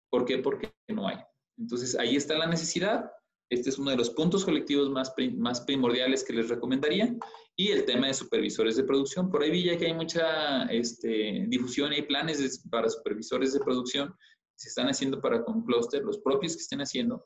[0.10, 0.40] ¿Por qué?
[0.40, 1.18] Porque no hay.
[1.58, 3.12] Entonces, ahí está la necesidad
[3.50, 7.16] este es uno de los puntos colectivos más, más primordiales que les recomendaría.
[7.56, 9.32] Y el tema de supervisores de producción.
[9.32, 14.10] Por ahí vi ya que hay mucha este, difusión, hay planes para supervisores de producción
[14.10, 17.26] que se están haciendo para con cluster, los propios que estén haciendo.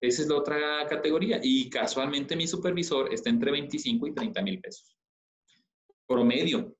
[0.00, 1.40] Esa es la otra categoría.
[1.42, 4.96] Y casualmente mi supervisor está entre 25 y 30 mil pesos.
[6.06, 6.76] Promedio.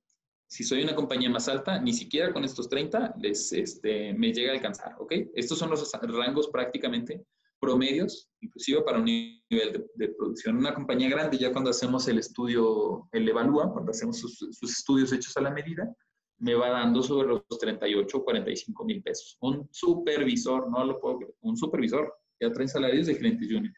[0.51, 4.51] Si soy una compañía más alta, ni siquiera con estos 30 les, este, me llega
[4.51, 5.13] a alcanzar, ¿ok?
[5.33, 7.25] Estos son los rangos prácticamente
[7.61, 10.57] promedios, inclusive para un nivel de, producción.
[10.57, 15.13] Una compañía grande, ya cuando hacemos el estudio, el evalúa, cuando hacemos sus, sus estudios
[15.13, 15.95] hechos a la medida,
[16.39, 19.37] me va dando sobre los 38 o 45 mil pesos.
[19.43, 23.75] Un supervisor, no lo puedo creer, un supervisor, ya trae salarios de clientes junior.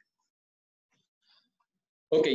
[2.09, 2.27] Ok,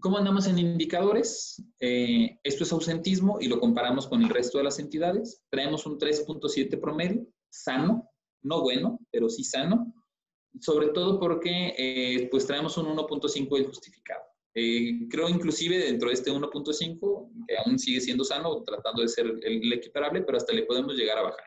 [0.00, 1.62] ¿cómo andamos en indicadores?
[1.78, 5.42] Eh, esto es ausentismo y lo comparamos con el resto de las entidades.
[5.50, 8.10] Traemos un 3.7 promedio, sano,
[8.42, 9.94] no bueno, pero sí sano,
[10.58, 14.22] sobre todo porque eh, pues traemos un 1.5 del justificado.
[14.54, 19.26] Eh, creo inclusive dentro de este 1.5, que aún sigue siendo sano, tratando de ser
[19.42, 21.44] el, equiparable, pero hasta le podemos llegar a bajar.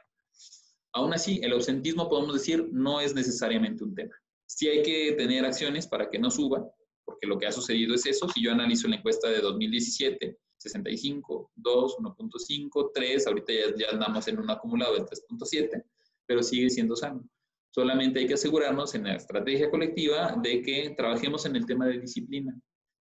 [0.93, 4.13] Aún así, el ausentismo, podemos decir, no es necesariamente un tema.
[4.45, 6.65] Sí hay que tener acciones para que no suba,
[7.05, 8.27] porque lo que ha sucedido es eso.
[8.29, 14.27] Si yo analizo la encuesta de 2017, 65, 2, 1.5, 3, ahorita ya, ya andamos
[14.27, 15.83] en un acumulado de 3.7,
[16.25, 17.23] pero sigue siendo sano.
[17.71, 21.99] Solamente hay que asegurarnos en la estrategia colectiva de que trabajemos en el tema de
[21.99, 22.55] disciplina.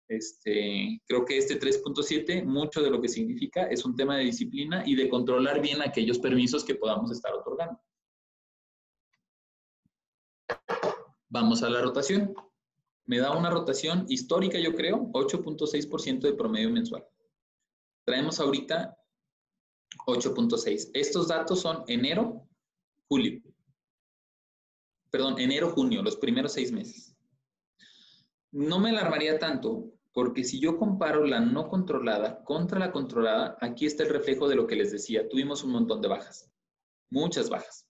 [0.08, 4.84] Este, creo que este 3.7, mucho de lo que significa es un tema de disciplina
[4.86, 7.80] y de controlar bien aquellos permisos que podamos estar otorgando.
[11.30, 12.34] Vamos a la rotación.
[13.12, 17.06] Me da una rotación histórica, yo creo, 8.6% de promedio mensual.
[18.06, 18.98] Traemos ahorita
[20.08, 20.92] 8.6.
[20.94, 22.48] Estos datos son enero,
[23.10, 23.42] julio.
[25.10, 27.14] Perdón, enero, junio, los primeros seis meses.
[28.50, 33.88] No me alarmaría tanto porque si yo comparo la no controlada contra la controlada, aquí
[33.88, 35.28] está el reflejo de lo que les decía.
[35.28, 36.50] Tuvimos un montón de bajas,
[37.10, 37.86] muchas bajas.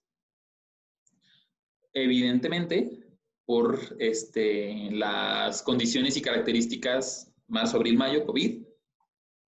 [1.92, 3.11] Evidentemente,
[3.46, 8.64] por este, las condiciones y características marzo, abril, mayo, COVID,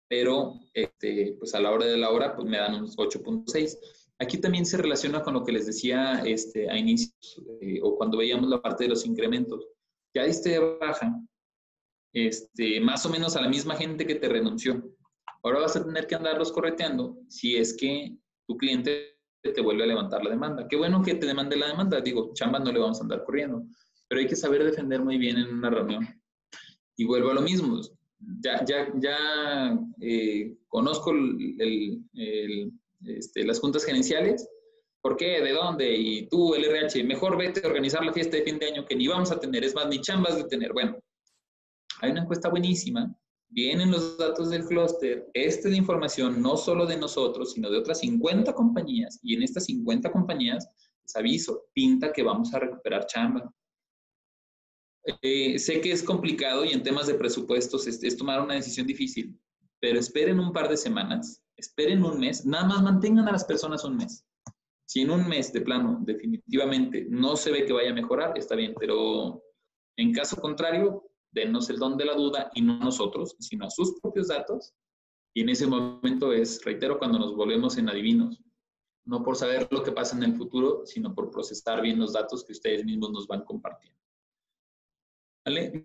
[0.07, 3.77] pero este, pues a la hora de la hora pues me dan un 8.6.
[4.19, 8.17] Aquí también se relaciona con lo que les decía este, a inicios eh, o cuando
[8.17, 9.67] veíamos la parte de los incrementos.
[10.15, 11.11] Ya diste baja,
[12.13, 14.81] este, más o menos a la misma gente que te renunció.
[15.43, 18.17] Ahora vas a tener que andarlos correteando si es que
[18.47, 20.67] tu cliente te vuelve a levantar la demanda.
[20.67, 23.63] Qué bueno que te demande la demanda, digo, chamba no le vamos a andar corriendo,
[24.07, 26.07] pero hay que saber defender muy bien en una reunión.
[26.95, 27.79] Y vuelvo a lo mismo,
[28.41, 31.13] ya, ya, ya eh, conozco
[33.05, 34.49] este, las juntas gerenciales,
[35.01, 35.41] ¿por qué?
[35.41, 35.95] ¿De dónde?
[35.95, 38.95] Y tú, el RH, mejor vete a organizar la fiesta de fin de año que
[38.95, 40.73] ni vamos a tener, es más, ni chambas de tener.
[40.73, 40.97] Bueno,
[42.01, 43.15] hay una encuesta buenísima,
[43.49, 47.99] vienen los datos del clúster, esta es información no solo de nosotros, sino de otras
[47.99, 50.67] 50 compañías, y en estas 50 compañías,
[51.03, 53.53] les aviso, pinta que vamos a recuperar chamba.
[55.21, 58.85] Eh, sé que es complicado y en temas de presupuestos es, es tomar una decisión
[58.85, 59.39] difícil,
[59.79, 63.85] pero esperen un par de semanas, esperen un mes, nada más mantengan a las personas
[63.85, 64.25] un mes.
[64.85, 68.55] Si en un mes de plano definitivamente no se ve que vaya a mejorar, está
[68.55, 69.41] bien, pero
[69.97, 73.69] en caso contrario, denos el don de la duda y no a nosotros, sino a
[73.69, 74.73] sus propios datos.
[75.33, 78.41] Y en ese momento es, reitero, cuando nos volvemos en adivinos,
[79.05, 82.43] no por saber lo que pasa en el futuro, sino por procesar bien los datos
[82.43, 83.97] que ustedes mismos nos van compartiendo.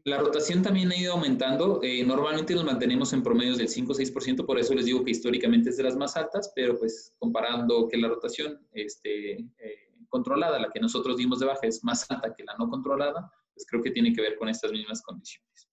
[0.05, 1.81] La rotación también ha ido aumentando.
[1.83, 5.13] Eh, normalmente nos mantenemos en promedios del 5 o 6%, por eso les digo que
[5.13, 10.59] históricamente es de las más altas, pero pues comparando que la rotación este, eh, controlada,
[10.59, 13.83] la que nosotros dimos de baja, es más alta que la no controlada, pues creo
[13.83, 15.69] que tiene que ver con estas mismas condiciones.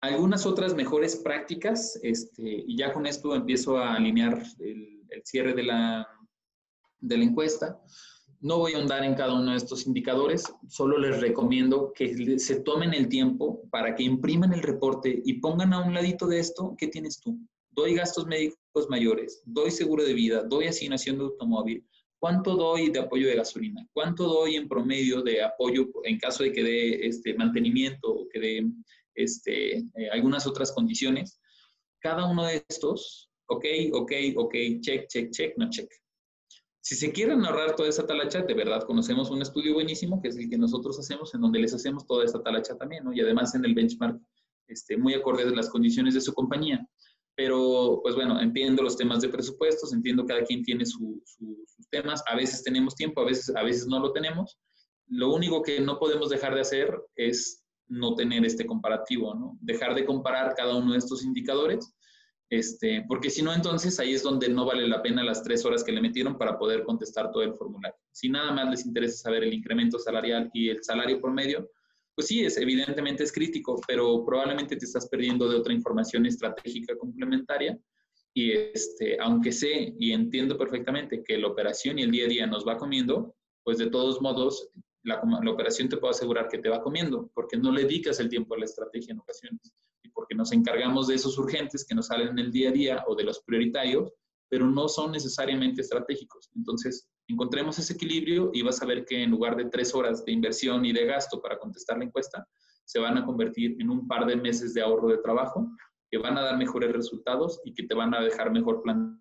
[0.00, 5.64] Algunas otras mejores prácticas, este, y ya con esto empiezo a alinear el, cierre de
[5.64, 6.06] la,
[7.00, 7.80] de la encuesta.
[8.40, 12.60] No voy a ahondar en cada uno de estos indicadores, solo les recomiendo que se
[12.60, 16.76] tomen el tiempo para que impriman el reporte y pongan a un ladito de esto,
[16.78, 17.36] ¿qué tienes tú?
[17.70, 21.84] Doy gastos médicos mayores, doy seguro de vida, doy asignación de automóvil,
[22.18, 23.86] ¿Cuánto doy de apoyo de gasolina?
[23.92, 28.40] ¿Cuánto doy en promedio de apoyo en caso de que dé este, mantenimiento o que
[28.40, 28.66] dé
[29.14, 31.40] este, eh, algunas otras condiciones?
[32.00, 35.88] Cada uno de estos, ok, ok, ok, check, check, check, no check.
[36.80, 40.36] Si se quieren ahorrar toda esa talacha, de verdad conocemos un estudio buenísimo que es
[40.36, 43.12] el que nosotros hacemos, en donde les hacemos toda esa talacha también, ¿no?
[43.12, 44.20] Y además en el benchmark,
[44.68, 46.86] este, muy acorde a las condiciones de su compañía.
[47.38, 51.22] Pero, pues bueno, entiendo los temas de presupuestos, entiendo cada quien tiene sus
[51.88, 54.58] temas, a veces tenemos tiempo, a veces, a veces no lo tenemos.
[55.06, 59.56] Lo único que no podemos dejar de hacer es no tener este comparativo, ¿no?
[59.60, 61.94] Dejar de comparar cada uno de estos indicadores,
[62.50, 65.84] este, porque si no, entonces ahí es donde no vale la pena las tres horas
[65.84, 68.00] que le metieron para poder contestar todo el formulario.
[68.10, 71.70] Si nada más les interesa saber el incremento salarial y el salario promedio,
[72.18, 76.98] pues sí, es, evidentemente es crítico, pero probablemente te estás perdiendo de otra información estratégica
[76.98, 77.78] complementaria.
[78.34, 82.46] Y este, aunque sé y entiendo perfectamente que la operación y el día a día
[82.48, 84.68] nos va comiendo, pues de todos modos,
[85.04, 88.56] la, operación te puedo asegurar que te va comiendo, porque no le dedicas el tiempo
[88.56, 92.30] a la estrategia en ocasiones, y porque nos encargamos de esos urgentes que nos salen
[92.30, 94.12] en el día a día o de los prioritarios,
[94.48, 96.50] pero no son necesariamente estratégicos.
[96.56, 100.32] Entonces, encontremos ese equilibrio y vas a ver que en lugar de tres horas de
[100.32, 102.46] inversión y de gasto para contestar la encuesta,
[102.84, 105.70] se van a convertir en un par de meses de ahorro de trabajo
[106.10, 109.18] que van a dar mejores resultados y que te van a dejar mejor plantado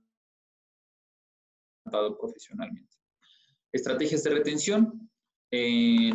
[2.17, 2.95] profesionalmente.
[3.73, 5.09] Estrategias de retención.
[5.51, 6.13] Eh,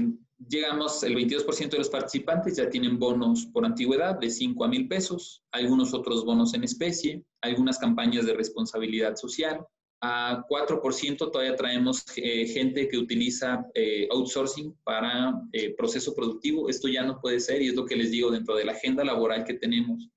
[0.49, 4.89] llegamos, el 22% de los participantes ya tienen bonos por antigüedad de 5 a 1000
[4.89, 9.65] pesos, algunos otros bonos en especie, algunas campañas de responsabilidad social.
[10.05, 16.69] A 4% todavía traemos eh, gente que utiliza eh, outsourcing para eh, proceso productivo.
[16.69, 19.05] Esto ya no puede ser y es lo que les digo dentro de la agenda
[19.05, 20.11] laboral que tenemos.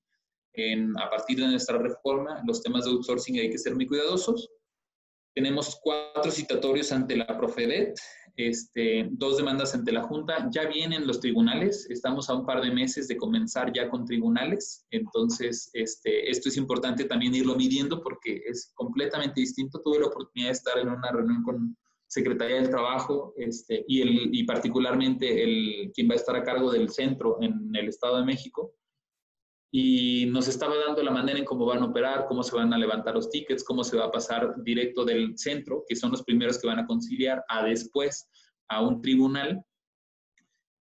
[0.54, 4.50] En, a partir de nuestra reforma, los temas de outsourcing hay que ser muy cuidadosos.
[5.36, 7.94] Tenemos cuatro citatorios ante la Profedet,
[8.36, 10.50] este, dos demandas ante la Junta.
[10.52, 14.86] Ya vienen los tribunales, estamos a un par de meses de comenzar ya con tribunales,
[14.92, 19.82] entonces este, esto es importante también irlo midiendo porque es completamente distinto.
[19.82, 21.78] Tuve la oportunidad de estar en una reunión con
[22.08, 26.72] Secretaría del Trabajo este, y, el, y particularmente el, quien va a estar a cargo
[26.72, 28.76] del centro en el Estado de México
[29.78, 32.78] y nos estaba dando la manera en cómo van a operar, cómo se van a
[32.78, 36.58] levantar los tickets, cómo se va a pasar directo del centro, que son los primeros
[36.58, 38.26] que van a conciliar, a después
[38.70, 39.62] a un tribunal.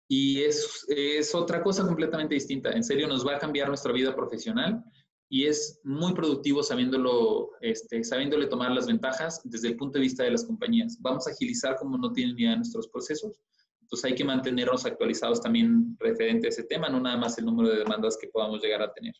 [0.07, 2.69] Y es, es otra cosa completamente distinta.
[2.69, 4.83] En serio, nos va a cambiar nuestra vida profesional
[5.27, 10.21] y es muy productivo sabiéndolo, este, sabiéndole tomar las ventajas desde el punto de vista
[10.23, 10.99] de las compañías.
[11.01, 13.41] Vamos a agilizar como no tienen idea nuestros procesos
[13.83, 17.69] entonces hay que mantenernos actualizados también referente a ese tema, no nada más el número
[17.69, 19.13] de demandas que podamos llegar a tener.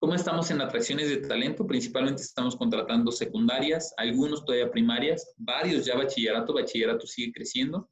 [0.00, 1.66] ¿Cómo estamos en atracciones de talento?
[1.66, 7.90] Principalmente estamos contratando secundarias, algunos todavía primarias, varios ya bachillerato, bachillerato sigue creciendo.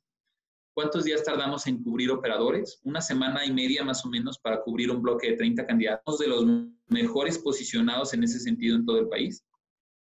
[0.72, 2.78] ¿Cuántos días tardamos en cubrir operadores?
[2.84, 6.28] Una semana y media más o menos para cubrir un bloque de 30 candidatos de
[6.28, 6.46] los
[6.86, 9.44] mejores posicionados en ese sentido en todo el país.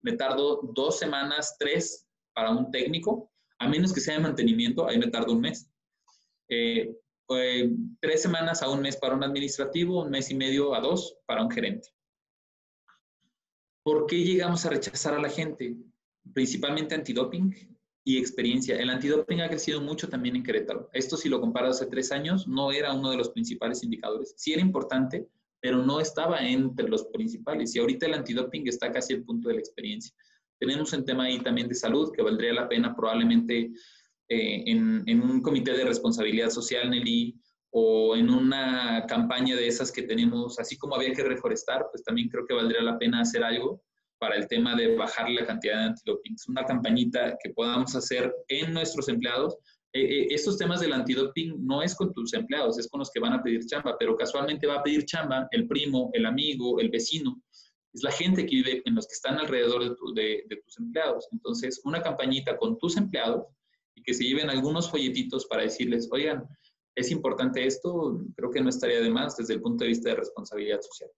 [0.02, 3.30] Me tardo dos semanas, tres para un técnico
[3.60, 5.70] a menos que sea de mantenimiento, ahí me tarda un mes.
[6.48, 6.96] Eh,
[7.30, 11.18] eh, tres semanas a un mes para un administrativo, un mes y medio a dos
[11.26, 11.90] para un gerente.
[13.84, 15.76] ¿Por qué llegamos a rechazar a la gente?
[16.34, 18.78] Principalmente antidoping y experiencia.
[18.78, 20.90] El antidoping ha crecido mucho también en Querétaro.
[20.94, 24.34] Esto si lo comparas hace tres años, no era uno de los principales indicadores.
[24.38, 25.28] Sí era importante,
[25.60, 27.76] pero no estaba entre los principales.
[27.76, 30.16] Y ahorita el antidoping está casi al punto de la experiencia.
[30.60, 33.72] Tenemos un tema ahí también de salud que valdría la pena probablemente
[34.28, 37.36] eh, en, un comité de responsabilidad social, Nelly,
[37.72, 42.30] o en una campaña de esas que tenemos, así como había que reforestar, pues también
[42.30, 43.82] creo que valdría la pena hacer algo
[44.20, 46.48] para el tema de bajar la cantidad de antidopings.
[46.50, 49.58] Una campañita que podamos hacer en nuestros empleados.
[49.94, 53.20] Eh, eh, estos temas del antidoping no es con tus empleados, es con los que
[53.20, 56.90] van a pedir chamba, pero casualmente va a pedir chamba el primo, el amigo, el
[56.90, 57.42] vecino
[58.00, 61.28] es la gente que vive en los que están alrededor de, tus empleados.
[61.32, 63.46] Entonces, una campañita con tus empleados
[63.96, 66.48] y que se lleven algunos folletitos para decirles, oigan,
[66.96, 70.16] es importante esto, creo que no estaría de más desde el punto de vista de
[70.16, 71.10] responsabilidad social.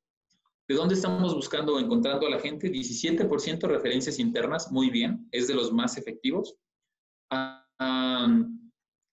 [0.68, 2.72] ¿De dónde estamos buscando o encontrando a la gente?
[2.72, 6.56] 17% referencias internas, muy bien, es de los más efectivos.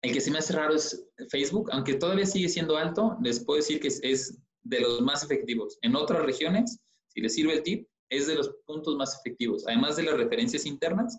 [0.03, 3.59] el que se me hace raro es Facebook, aunque todavía sigue siendo alto, les puedo
[3.59, 5.79] decir que es de los más efectivos.
[5.83, 6.81] En otras regiones,
[7.13, 9.65] si les sirve el tip, es de los puntos más efectivos.
[9.67, 11.19] Además de las referencias internas,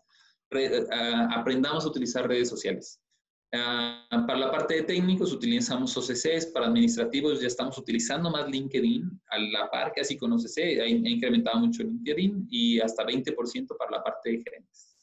[0.92, 3.00] ah, aprendamos a utilizar redes sociales.
[3.56, 9.22] Ah, para la parte de técnicos utilizamos OCCs, para administrativos ya estamos utilizando más LinkedIn
[9.28, 14.04] a la par, casi con OCC, ha, incrementado mucho LinkedIn y hasta 20% para la
[14.04, 14.98] parte de gerentes.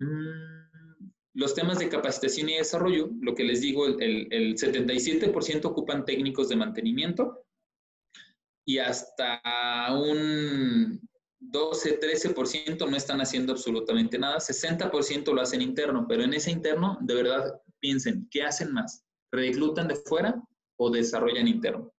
[0.00, 6.04] Mm, los temas de capacitación y desarrollo, lo que les digo, el, el 77% ocupan
[6.04, 7.44] técnicos de mantenimiento,
[8.68, 9.40] y hasta
[9.98, 11.00] un
[11.40, 16.98] 12, 13% no están haciendo absolutamente nada, 60% lo hacen interno, pero en ese interno,
[17.00, 19.06] de verdad, piensen, ¿qué hacen más?
[19.32, 20.42] ¿Reclutan de fuera
[20.76, 21.94] o desarrollan interno?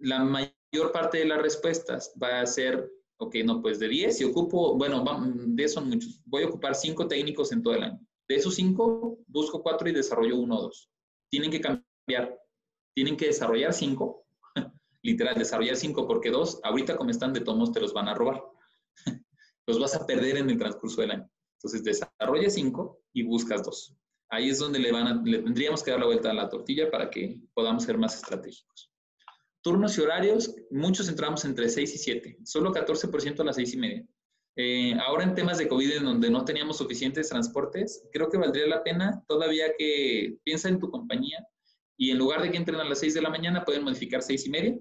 [0.00, 4.24] La mayor parte de las respuestas va a ser, ok, no, pues de 10, si
[4.24, 5.04] ocupo, bueno,
[5.46, 8.00] de son muchos, voy a ocupar 5 técnicos en todo el año.
[8.28, 10.90] De esos 5, busco 4 y desarrollo 1 o 2.
[11.30, 12.36] Tienen que cambiar,
[12.96, 14.21] tienen que desarrollar 5
[15.02, 18.42] literal, desarrollar cinco porque dos, ahorita como están de tomos te los van a robar.
[19.66, 21.30] los vas a perder en el transcurso del año.
[21.58, 23.94] Entonces, desarrolla cinco y buscas dos.
[24.30, 26.90] Ahí es donde le, van a, le tendríamos que dar la vuelta a la tortilla
[26.90, 28.90] para que podamos ser más estratégicos.
[29.62, 33.76] Turnos y horarios, muchos entramos entre 6 y 7, solo 14% a las 6 y
[33.78, 34.06] media.
[34.56, 38.66] Eh, ahora en temas de COVID, en donde no teníamos suficientes transportes, creo que valdría
[38.66, 41.46] la pena todavía que piensa en tu compañía
[41.96, 44.46] y en lugar de que entren a las 6 de la mañana, pueden modificar 6
[44.46, 44.78] y media.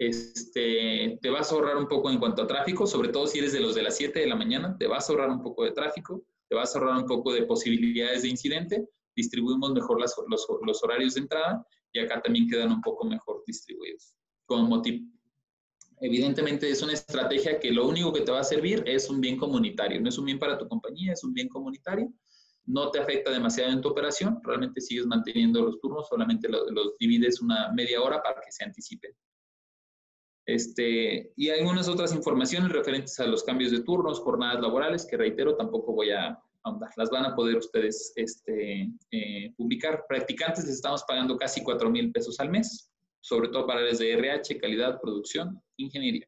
[0.00, 3.52] Este, te vas a ahorrar un poco en cuanto a tráfico, sobre todo si eres
[3.52, 5.72] de los de las 7 de la mañana, te vas a ahorrar un poco de
[5.72, 10.14] tráfico, te vas a ahorrar un poco de posibilidades de incidente, distribuimos mejor los,
[10.62, 14.14] los horarios de entrada y acá también quedan un poco mejor distribuidos.
[14.46, 14.82] Como
[16.00, 19.36] evidentemente es una estrategia que lo único que te va a servir es un bien
[19.36, 22.10] comunitario, no es un bien para tu compañía, es un bien comunitario,
[22.64, 26.62] no te afecta demasiado en tu operación, realmente sigues manteniendo los turnos, solamente los,
[26.98, 29.12] divides una media hora para que se anticipen.
[30.50, 35.54] Este, y algunas otras informaciones referentes a los cambios de turnos, jornadas laborales, que reitero,
[35.54, 36.90] tampoco voy a ahondar.
[36.96, 40.04] Las van a poder ustedes este, eh, publicar.
[40.08, 42.90] Practicantes les estamos pagando casi 4 mil pesos al mes,
[43.20, 46.26] sobre todo para áreas de RH, calidad, producción, ingeniería.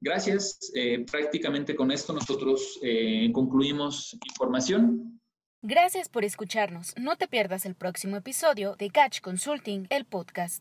[0.00, 0.58] Gracias.
[0.74, 5.20] Eh, prácticamente con esto nosotros eh, concluimos información.
[5.60, 6.94] Gracias por escucharnos.
[6.96, 10.58] No te pierdas el próximo episodio de Catch Consulting, el podcast.